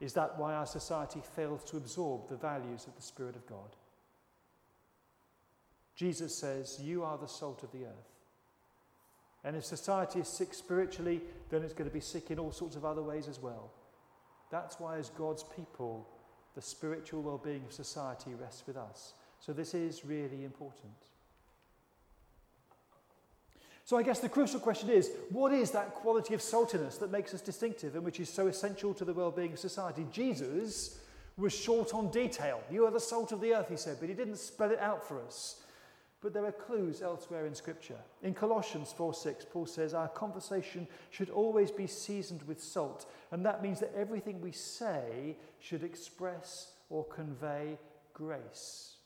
Is 0.00 0.14
that 0.14 0.38
why 0.38 0.54
our 0.54 0.66
society 0.66 1.20
fails 1.36 1.62
to 1.64 1.76
absorb 1.76 2.28
the 2.28 2.36
values 2.36 2.86
of 2.86 2.96
the 2.96 3.02
Spirit 3.02 3.36
of 3.36 3.46
God? 3.46 3.76
Jesus 5.94 6.34
says, 6.34 6.80
You 6.82 7.04
are 7.04 7.18
the 7.18 7.28
salt 7.28 7.62
of 7.62 7.72
the 7.72 7.84
earth. 7.84 8.10
And 9.44 9.56
if 9.56 9.64
society 9.64 10.20
is 10.20 10.28
sick 10.28 10.54
spiritually, 10.54 11.20
then 11.50 11.62
it's 11.62 11.74
going 11.74 11.88
to 11.88 11.94
be 11.94 12.00
sick 12.00 12.30
in 12.30 12.38
all 12.38 12.52
sorts 12.52 12.76
of 12.76 12.84
other 12.84 13.02
ways 13.02 13.28
as 13.28 13.40
well. 13.40 13.70
That's 14.50 14.80
why, 14.80 14.96
as 14.96 15.10
God's 15.10 15.44
people, 15.44 16.08
the 16.54 16.62
spiritual 16.62 17.22
well 17.22 17.38
being 17.38 17.64
of 17.66 17.72
society 17.72 18.32
rests 18.34 18.66
with 18.66 18.76
us. 18.76 19.14
So, 19.38 19.52
this 19.52 19.74
is 19.74 20.04
really 20.04 20.44
important. 20.44 20.92
So 23.90 23.96
I 23.96 24.04
guess 24.04 24.20
the 24.20 24.28
crucial 24.28 24.60
question 24.60 24.88
is 24.88 25.10
what 25.30 25.52
is 25.52 25.72
that 25.72 25.96
quality 25.96 26.32
of 26.32 26.38
saltiness 26.38 26.96
that 27.00 27.10
makes 27.10 27.34
us 27.34 27.40
distinctive 27.40 27.96
and 27.96 28.04
which 28.04 28.20
is 28.20 28.30
so 28.30 28.46
essential 28.46 28.94
to 28.94 29.04
the 29.04 29.12
well 29.12 29.32
being 29.32 29.54
of 29.54 29.58
society? 29.58 30.06
Jesus 30.12 31.00
was 31.36 31.52
short 31.52 31.92
on 31.92 32.08
detail. 32.12 32.62
You 32.70 32.86
are 32.86 32.92
the 32.92 33.00
salt 33.00 33.32
of 33.32 33.40
the 33.40 33.52
earth, 33.52 33.68
he 33.68 33.76
said, 33.76 33.96
but 33.98 34.08
he 34.08 34.14
didn't 34.14 34.36
spell 34.36 34.70
it 34.70 34.78
out 34.78 35.02
for 35.04 35.20
us. 35.20 35.64
But 36.20 36.32
there 36.32 36.44
are 36.44 36.52
clues 36.52 37.02
elsewhere 37.02 37.46
in 37.46 37.54
Scripture. 37.56 37.98
In 38.22 38.32
Colossians 38.32 38.92
4 38.92 39.12
6, 39.12 39.46
Paul 39.52 39.66
says, 39.66 39.92
Our 39.92 40.06
conversation 40.06 40.86
should 41.10 41.30
always 41.30 41.72
be 41.72 41.88
seasoned 41.88 42.44
with 42.44 42.62
salt, 42.62 43.10
and 43.32 43.44
that 43.44 43.60
means 43.60 43.80
that 43.80 43.92
everything 43.96 44.40
we 44.40 44.52
say 44.52 45.36
should 45.58 45.82
express 45.82 46.74
or 46.90 47.04
convey 47.06 47.76
grace. 48.14 48.98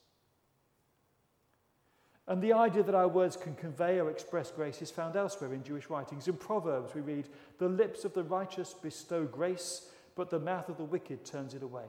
And 2.27 2.41
the 2.41 2.55
idea 2.55 2.83
that 2.83 2.95
our 2.95 3.09
words 3.09 3.37
can 3.37 3.55
convey 3.55 4.01
or 4.01 4.11
express 4.11 4.51
grace 4.51 4.81
is 4.81 4.91
found 4.91 5.15
elsewhere 5.15 5.53
in 5.53 5.63
Jewish 5.63 5.91
writings. 5.91 6.27
In 6.27 6.37
Proverbs, 6.37 6.95
we 6.95 7.03
read, 7.03 7.29
The 7.59 7.69
lips 7.69 8.05
of 8.05 8.15
the 8.15 8.25
righteous 8.25 8.73
bestow 8.73 9.25
grace, 9.25 9.89
but 10.17 10.31
the 10.31 10.41
mouth 10.41 10.69
of 10.71 10.79
the 10.79 10.85
wicked 10.85 11.25
turns 11.25 11.53
it 11.53 11.63
away. 11.63 11.85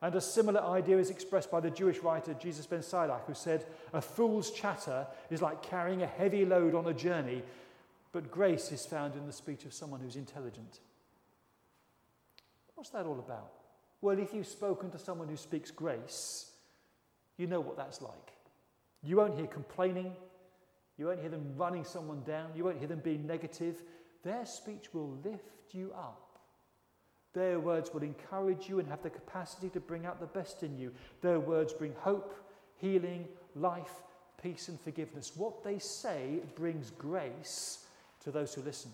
And 0.00 0.14
a 0.14 0.20
similar 0.20 0.60
idea 0.60 0.98
is 0.98 1.10
expressed 1.10 1.50
by 1.50 1.60
the 1.60 1.70
Jewish 1.70 2.00
writer 2.00 2.34
Jesus 2.34 2.66
ben 2.66 2.82
Sirach, 2.82 3.26
who 3.26 3.34
said, 3.34 3.64
A 3.92 4.00
fool's 4.00 4.50
chatter 4.50 5.06
is 5.30 5.42
like 5.42 5.62
carrying 5.62 6.02
a 6.02 6.06
heavy 6.06 6.44
load 6.44 6.74
on 6.74 6.86
a 6.86 6.94
journey, 6.94 7.42
but 8.12 8.30
grace 8.30 8.70
is 8.70 8.86
found 8.86 9.16
in 9.16 9.26
the 9.26 9.32
speech 9.32 9.64
of 9.64 9.72
someone 9.72 10.00
who's 10.00 10.16
intelligent. 10.16 10.78
What's 12.74 12.90
that 12.90 13.06
all 13.06 13.18
about? 13.18 13.50
Well, 14.02 14.18
if 14.18 14.34
you've 14.34 14.46
spoken 14.46 14.90
to 14.90 14.98
someone 14.98 15.26
who 15.26 15.36
speaks 15.36 15.70
grace, 15.70 16.50
you 17.38 17.46
know 17.46 17.60
what 17.60 17.76
that's 17.76 18.02
like. 18.02 18.33
You 19.04 19.16
won't 19.16 19.36
hear 19.36 19.46
complaining. 19.46 20.12
You 20.96 21.06
won't 21.06 21.20
hear 21.20 21.28
them 21.28 21.52
running 21.56 21.84
someone 21.84 22.22
down. 22.22 22.50
You 22.54 22.64
won't 22.64 22.78
hear 22.78 22.88
them 22.88 23.00
being 23.00 23.26
negative. 23.26 23.82
Their 24.22 24.46
speech 24.46 24.94
will 24.94 25.18
lift 25.24 25.74
you 25.74 25.92
up. 25.94 26.38
Their 27.34 27.58
words 27.58 27.92
will 27.92 28.02
encourage 28.02 28.68
you 28.68 28.78
and 28.78 28.88
have 28.88 29.02
the 29.02 29.10
capacity 29.10 29.68
to 29.70 29.80
bring 29.80 30.06
out 30.06 30.20
the 30.20 30.26
best 30.26 30.62
in 30.62 30.78
you. 30.78 30.92
Their 31.20 31.40
words 31.40 31.72
bring 31.72 31.94
hope, 31.98 32.34
healing, 32.76 33.26
life, 33.56 34.02
peace, 34.40 34.68
and 34.68 34.80
forgiveness. 34.80 35.32
What 35.36 35.64
they 35.64 35.80
say 35.80 36.40
brings 36.54 36.90
grace 36.90 37.86
to 38.20 38.30
those 38.30 38.54
who 38.54 38.62
listen. 38.62 38.92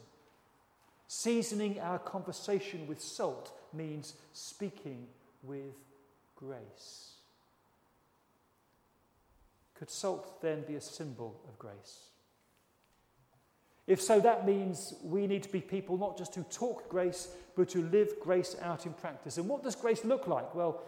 Seasoning 1.06 1.80
our 1.80 1.98
conversation 1.98 2.86
with 2.86 3.00
salt 3.00 3.52
means 3.74 4.14
speaking 4.32 5.06
with 5.42 5.74
grace. 6.34 7.19
Could 9.80 9.88
salt 9.90 10.42
then 10.42 10.62
be 10.68 10.74
a 10.74 10.80
symbol 10.80 11.40
of 11.48 11.58
grace? 11.58 12.10
If 13.86 13.98
so, 14.02 14.20
that 14.20 14.46
means 14.46 14.92
we 15.02 15.26
need 15.26 15.42
to 15.42 15.48
be 15.48 15.62
people 15.62 15.96
not 15.96 16.18
just 16.18 16.34
who 16.34 16.42
talk 16.44 16.86
grace, 16.90 17.28
but 17.56 17.70
to 17.70 17.82
live 17.84 18.12
grace 18.20 18.54
out 18.60 18.84
in 18.84 18.92
practice. 18.92 19.38
And 19.38 19.48
what 19.48 19.62
does 19.62 19.74
grace 19.74 20.04
look 20.04 20.26
like? 20.26 20.54
Well, 20.54 20.82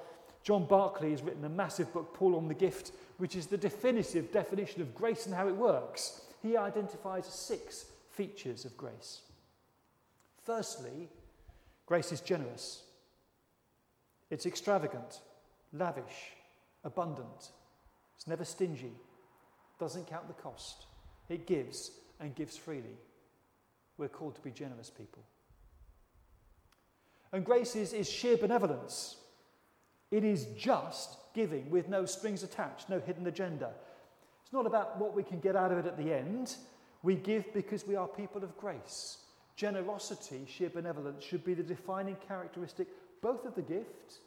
John 0.44 0.66
Barclay 0.66 1.12
has 1.12 1.22
written 1.22 1.42
a 1.46 1.48
massive 1.48 1.90
book, 1.94 2.12
Paul 2.12 2.36
on 2.36 2.48
the 2.48 2.54
Gift, 2.54 2.92
which 3.16 3.34
is 3.34 3.46
the 3.46 3.56
definitive 3.56 4.30
definition 4.30 4.82
of 4.82 4.94
grace 4.94 5.24
and 5.24 5.34
how 5.34 5.48
it 5.48 5.56
works. 5.56 6.20
He 6.42 6.58
identifies 6.58 7.24
six 7.24 7.86
features 8.10 8.66
of 8.66 8.76
grace. 8.76 9.22
Firstly, 10.44 11.08
grace 11.86 12.12
is 12.12 12.20
generous, 12.20 12.82
it's 14.28 14.44
extravagant, 14.44 15.20
lavish, 15.72 16.32
abundant, 16.84 17.52
it's 18.22 18.28
never 18.28 18.44
stingy, 18.44 18.92
doesn't 19.80 20.06
count 20.06 20.28
the 20.28 20.40
cost. 20.40 20.86
It 21.28 21.44
gives 21.44 21.90
and 22.20 22.32
gives 22.36 22.56
freely. 22.56 22.96
We're 23.98 24.06
called 24.06 24.36
to 24.36 24.40
be 24.40 24.52
generous 24.52 24.90
people. 24.90 25.24
And 27.32 27.44
grace 27.44 27.74
is, 27.74 27.92
is 27.92 28.08
sheer 28.08 28.36
benevolence. 28.36 29.16
It 30.12 30.22
is 30.22 30.46
just 30.56 31.16
giving 31.34 31.68
with 31.68 31.88
no 31.88 32.06
strings 32.06 32.44
attached, 32.44 32.88
no 32.88 33.00
hidden 33.00 33.26
agenda. 33.26 33.72
It's 34.44 34.52
not 34.52 34.66
about 34.66 35.00
what 35.00 35.16
we 35.16 35.24
can 35.24 35.40
get 35.40 35.56
out 35.56 35.72
of 35.72 35.78
it 35.78 35.86
at 35.86 35.98
the 35.98 36.14
end. 36.14 36.54
We 37.02 37.16
give 37.16 37.52
because 37.52 37.84
we 37.88 37.96
are 37.96 38.06
people 38.06 38.44
of 38.44 38.56
grace. 38.56 39.18
Generosity, 39.56 40.46
sheer 40.46 40.70
benevolence, 40.70 41.24
should 41.24 41.44
be 41.44 41.54
the 41.54 41.62
defining 41.64 42.16
characteristic 42.28 42.86
both 43.20 43.44
of 43.46 43.56
the 43.56 43.62
gift, 43.62 44.20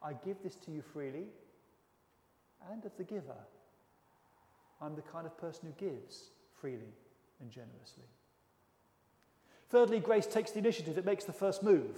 I 0.00 0.12
give 0.12 0.36
this 0.44 0.54
to 0.54 0.70
you 0.70 0.80
freely, 0.92 1.24
and 2.70 2.84
of 2.84 2.96
the 2.96 3.04
giver. 3.04 3.38
I'm 4.80 4.94
the 4.94 5.02
kind 5.02 5.26
of 5.26 5.36
person 5.38 5.66
who 5.66 5.86
gives 5.86 6.30
freely 6.60 6.94
and 7.40 7.50
generously. 7.50 8.04
Thirdly, 9.70 10.00
grace 10.00 10.26
takes 10.26 10.50
the 10.50 10.58
initiative, 10.58 10.98
it 10.98 11.06
makes 11.06 11.24
the 11.24 11.32
first 11.32 11.62
move. 11.62 11.96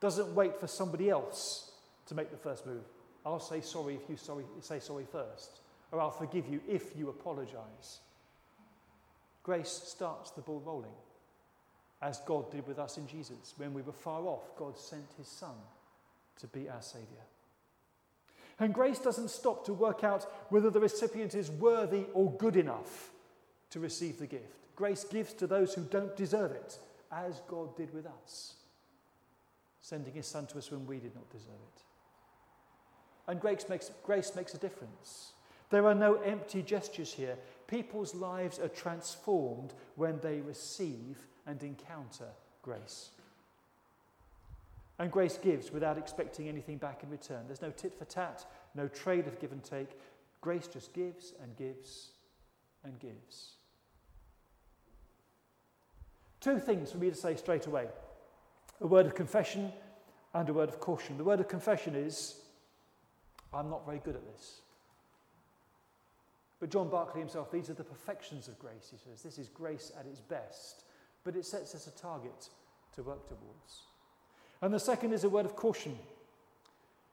Doesn't 0.00 0.34
wait 0.34 0.60
for 0.60 0.66
somebody 0.66 1.08
else 1.08 1.72
to 2.06 2.14
make 2.14 2.30
the 2.30 2.36
first 2.36 2.66
move. 2.66 2.84
I'll 3.24 3.40
say 3.40 3.60
sorry 3.60 3.94
if 3.94 4.10
you 4.10 4.16
sorry, 4.16 4.44
say 4.60 4.78
sorry 4.78 5.06
first, 5.10 5.60
or 5.90 6.00
I'll 6.00 6.10
forgive 6.10 6.46
you 6.46 6.60
if 6.68 6.96
you 6.96 7.08
apologize. 7.08 8.00
Grace 9.42 9.70
starts 9.86 10.30
the 10.32 10.42
ball 10.42 10.62
rolling, 10.64 10.94
as 12.02 12.18
God 12.26 12.50
did 12.50 12.66
with 12.66 12.78
us 12.78 12.98
in 12.98 13.06
Jesus. 13.06 13.54
When 13.56 13.72
we 13.72 13.82
were 13.82 13.92
far 13.92 14.22
off, 14.26 14.56
God 14.58 14.78
sent 14.78 15.06
his 15.16 15.28
Son 15.28 15.54
to 16.40 16.46
be 16.48 16.68
our 16.68 16.82
Saviour. 16.82 17.24
And 18.58 18.72
grace 18.72 18.98
doesn't 18.98 19.30
stop 19.30 19.64
to 19.66 19.72
work 19.72 20.04
out 20.04 20.24
whether 20.48 20.70
the 20.70 20.80
recipient 20.80 21.34
is 21.34 21.50
worthy 21.50 22.04
or 22.14 22.32
good 22.32 22.56
enough 22.56 23.10
to 23.70 23.80
receive 23.80 24.18
the 24.18 24.26
gift. 24.26 24.68
Grace 24.76 25.04
gives 25.04 25.32
to 25.34 25.46
those 25.46 25.74
who 25.74 25.82
don't 25.82 26.16
deserve 26.16 26.52
it, 26.52 26.78
as 27.10 27.40
God 27.48 27.76
did 27.76 27.92
with 27.92 28.06
us, 28.06 28.54
sending 29.80 30.14
his 30.14 30.26
Son 30.26 30.46
to 30.46 30.58
us 30.58 30.70
when 30.70 30.86
we 30.86 30.98
did 30.98 31.14
not 31.14 31.30
deserve 31.30 31.54
it. 31.74 31.82
And 33.26 33.40
grace 33.40 33.68
makes, 33.68 33.90
grace 34.04 34.32
makes 34.36 34.54
a 34.54 34.58
difference. 34.58 35.32
There 35.70 35.86
are 35.86 35.94
no 35.94 36.14
empty 36.16 36.62
gestures 36.62 37.12
here. 37.12 37.36
People's 37.66 38.14
lives 38.14 38.58
are 38.58 38.68
transformed 38.68 39.74
when 39.96 40.20
they 40.20 40.40
receive 40.40 41.18
and 41.46 41.62
encounter 41.62 42.28
grace. 42.62 43.10
And 44.98 45.10
grace 45.10 45.38
gives 45.38 45.72
without 45.72 45.98
expecting 45.98 46.48
anything 46.48 46.78
back 46.78 47.02
in 47.02 47.10
return. 47.10 47.44
There's 47.46 47.62
no 47.62 47.70
tit 47.70 47.98
for 47.98 48.04
tat, 48.04 48.46
no 48.74 48.86
trade 48.88 49.26
of 49.26 49.40
give 49.40 49.52
and 49.52 49.62
take. 49.62 49.98
Grace 50.40 50.68
just 50.68 50.92
gives 50.92 51.32
and 51.42 51.56
gives 51.56 52.10
and 52.84 52.98
gives. 53.00 53.54
Two 56.40 56.58
things 56.58 56.92
for 56.92 56.98
me 56.98 57.08
to 57.10 57.16
say 57.16 57.34
straight 57.36 57.66
away 57.66 57.88
a 58.80 58.86
word 58.86 59.06
of 59.06 59.14
confession 59.14 59.72
and 60.34 60.48
a 60.48 60.52
word 60.52 60.68
of 60.68 60.80
caution. 60.80 61.16
The 61.16 61.24
word 61.24 61.40
of 61.40 61.48
confession 61.48 61.94
is 61.94 62.40
I'm 63.52 63.70
not 63.70 63.86
very 63.86 63.98
good 63.98 64.16
at 64.16 64.26
this. 64.26 64.60
But 66.60 66.70
John 66.70 66.88
Barclay 66.88 67.20
himself, 67.20 67.50
these 67.50 67.70
are 67.70 67.74
the 67.74 67.84
perfections 67.84 68.48
of 68.48 68.58
grace, 68.58 68.90
he 68.90 68.98
says. 68.98 69.22
This 69.22 69.38
is 69.38 69.48
grace 69.48 69.92
at 69.98 70.06
its 70.06 70.20
best, 70.20 70.84
but 71.22 71.36
it 71.36 71.44
sets 71.46 71.74
us 71.74 71.86
a 71.86 71.90
target 71.90 72.48
to 72.94 73.02
work 73.02 73.26
towards. 73.28 73.82
And 74.64 74.72
the 74.72 74.80
second 74.80 75.12
is 75.12 75.24
a 75.24 75.28
word 75.28 75.44
of 75.44 75.56
caution. 75.56 75.98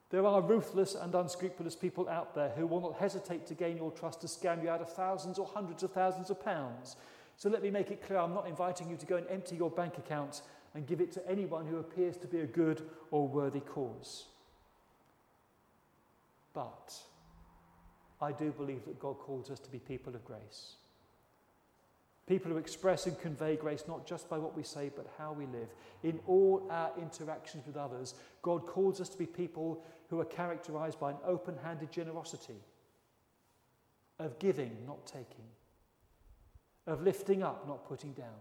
There 0.10 0.26
are 0.26 0.42
ruthless 0.42 0.96
and 0.96 1.14
unscrupulous 1.14 1.76
people 1.76 2.08
out 2.08 2.34
there 2.34 2.48
who 2.56 2.66
will 2.66 2.80
not 2.80 2.96
hesitate 2.96 3.46
to 3.48 3.54
gain 3.54 3.76
your 3.76 3.92
trust 3.92 4.22
to 4.22 4.28
scam 4.28 4.64
you 4.64 4.70
out 4.70 4.80
of 4.80 4.94
thousands 4.94 5.38
or 5.38 5.46
hundreds 5.46 5.84
of 5.84 5.92
thousands 5.92 6.30
of 6.30 6.42
pounds. 6.42 6.96
So 7.36 7.50
let 7.50 7.62
me 7.62 7.70
make 7.70 7.92
it 7.92 8.02
clear 8.02 8.20
I'm 8.20 8.34
not 8.34 8.48
inviting 8.48 8.90
you 8.90 8.96
to 8.96 9.06
go 9.06 9.18
and 9.18 9.28
empty 9.30 9.58
your 9.58 9.70
bank 9.70 9.98
account 9.98 10.44
and 10.76 10.88
give 10.88 11.02
it 11.02 11.12
to 11.12 11.30
anyone 11.30 11.66
who 11.66 11.80
appears 11.80 12.16
to 12.20 12.28
be 12.28 12.40
a 12.40 12.48
good 12.48 12.88
or 13.12 13.28
worthy 13.28 13.60
cause. 13.60 14.28
But 16.54 16.94
I 18.22 18.32
do 18.32 18.54
believe 18.54 18.86
that 18.86 18.98
God 18.98 19.20
calls 19.20 19.50
us 19.50 19.60
to 19.60 19.70
be 19.70 19.80
people 19.80 20.16
of 20.16 20.24
grace. 20.24 20.76
People 22.28 22.52
who 22.52 22.58
express 22.58 23.08
and 23.08 23.20
convey 23.20 23.56
grace 23.56 23.84
not 23.88 24.06
just 24.06 24.30
by 24.30 24.38
what 24.38 24.56
we 24.56 24.64
say, 24.64 24.92
but 24.96 25.08
how 25.18 25.34
we 25.34 25.46
live. 25.48 25.70
In 26.04 26.20
all 26.28 26.68
our 26.70 26.92
interactions 27.02 27.66
with 27.66 27.76
others, 27.76 28.14
God 28.42 28.66
calls 28.68 29.02
us 29.02 29.10
to 29.10 29.18
be 29.18 29.26
people 29.26 29.84
who 30.10 30.20
are 30.20 30.26
characterized 30.26 31.00
by 31.00 31.12
an 31.12 31.18
open 31.26 31.56
handed 31.64 31.92
generosity, 31.92 32.56
of 34.20 34.38
giving, 34.40 34.78
not 34.86 35.06
taking, 35.08 35.46
of 36.86 37.02
lifting 37.02 37.42
up, 37.44 37.68
not 37.68 37.88
putting 37.88 38.14
down, 38.14 38.40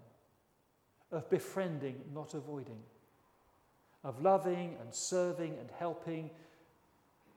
of 1.11 1.29
befriending, 1.31 1.97
not 2.15 2.35
avoiding, 2.35 2.81
of 4.05 4.21
loving 4.23 4.77
and 4.81 4.95
serving 4.95 5.57
and 5.59 5.71
helping 5.79 6.31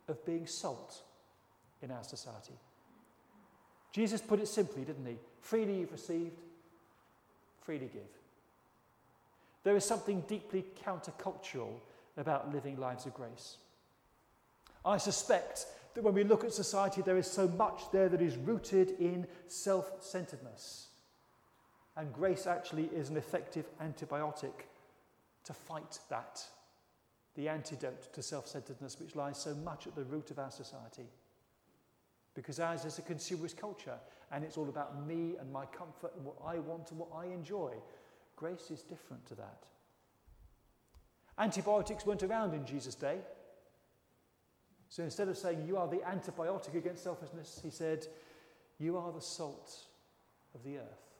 of 0.07 0.23
being 0.25 0.45
salt 0.45 1.01
in 1.81 1.91
our 1.91 2.03
society. 2.03 2.53
Jesus 3.91 4.21
put 4.21 4.39
it 4.39 4.47
simply, 4.47 4.83
didn't 4.83 5.05
he? 5.05 5.17
Freely 5.43 5.81
you've 5.81 5.91
received, 5.91 6.39
freely 7.61 7.89
give. 7.91 8.01
There 9.65 9.75
is 9.75 9.83
something 9.83 10.21
deeply 10.21 10.65
countercultural 10.85 11.73
about 12.15 12.53
living 12.53 12.79
lives 12.79 13.05
of 13.05 13.13
grace. 13.13 13.57
I 14.85 14.97
suspect 14.97 15.65
that 15.95 16.03
when 16.03 16.13
we 16.13 16.23
look 16.23 16.45
at 16.45 16.53
society, 16.53 17.01
there 17.01 17.17
is 17.17 17.29
so 17.29 17.49
much 17.49 17.83
there 17.91 18.07
that 18.07 18.21
is 18.21 18.37
rooted 18.37 18.91
in 19.01 19.27
self 19.47 20.01
centeredness. 20.01 20.87
And 21.97 22.13
grace 22.13 22.47
actually 22.47 22.85
is 22.85 23.09
an 23.09 23.17
effective 23.17 23.65
antibiotic 23.81 24.53
to 25.43 25.53
fight 25.53 25.99
that 26.09 26.41
the 27.35 27.49
antidote 27.49 28.13
to 28.13 28.23
self 28.23 28.47
centeredness, 28.47 28.97
which 28.97 29.17
lies 29.17 29.37
so 29.37 29.53
much 29.55 29.87
at 29.87 29.95
the 29.95 30.05
root 30.05 30.31
of 30.31 30.39
our 30.39 30.51
society. 30.51 31.09
Because 32.33 32.61
ours 32.61 32.85
is 32.85 32.97
a 32.97 33.01
consumerist 33.01 33.57
culture, 33.57 33.97
and 34.33 34.43
it's 34.43 34.57
all 34.57 34.67
about 34.67 35.05
me 35.07 35.35
and 35.39 35.51
my 35.53 35.65
comfort 35.65 36.11
and 36.15 36.25
what 36.25 36.35
I 36.45 36.57
want 36.57 36.89
and 36.89 36.99
what 36.99 37.09
I 37.15 37.25
enjoy. 37.25 37.71
Grace 38.35 38.71
is 38.71 38.81
different 38.81 39.25
to 39.27 39.35
that. 39.35 39.63
Antibiotics 41.37 42.05
weren't 42.05 42.23
around 42.23 42.53
in 42.53 42.65
Jesus' 42.65 42.95
day. 42.95 43.19
So 44.89 45.03
instead 45.03 45.27
of 45.27 45.37
saying, 45.37 45.65
You 45.67 45.77
are 45.77 45.87
the 45.87 45.97
antibiotic 45.97 46.75
against 46.75 47.03
selfishness, 47.03 47.59
he 47.63 47.69
said, 47.69 48.07
You 48.79 48.97
are 48.97 49.11
the 49.11 49.21
salt 49.21 49.75
of 50.55 50.63
the 50.63 50.77
earth. 50.77 51.11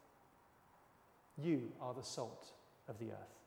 You 1.38 1.72
are 1.82 1.94
the 1.94 2.04
salt 2.04 2.48
of 2.88 2.98
the 3.00 3.12
earth. 3.12 3.40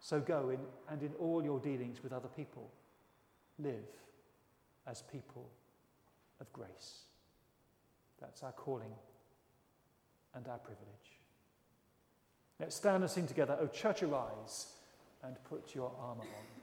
So 0.00 0.20
go 0.20 0.50
in, 0.50 0.58
and 0.90 1.02
in 1.02 1.12
all 1.18 1.44
your 1.44 1.60
dealings 1.60 2.02
with 2.02 2.12
other 2.12 2.28
people, 2.28 2.70
live 3.58 3.88
as 4.86 5.02
people 5.02 5.48
of 6.40 6.52
grace. 6.52 7.02
That's 8.22 8.42
our 8.44 8.52
calling 8.52 8.94
and 10.34 10.46
our 10.48 10.58
privilege. 10.58 10.88
Let's 12.60 12.76
stand 12.76 13.02
and 13.02 13.10
sing 13.10 13.26
together, 13.26 13.58
O 13.60 13.66
church, 13.66 14.02
arise 14.02 14.68
and 15.24 15.36
put 15.44 15.74
your 15.74 15.92
armour 16.00 16.22
on. 16.22 16.61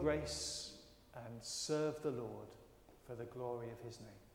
Grace 0.00 0.72
and 1.14 1.34
serve 1.42 2.02
the 2.02 2.10
Lord 2.10 2.48
for 3.06 3.14
the 3.14 3.24
glory 3.24 3.66
of 3.70 3.86
his 3.86 4.00
name. 4.00 4.29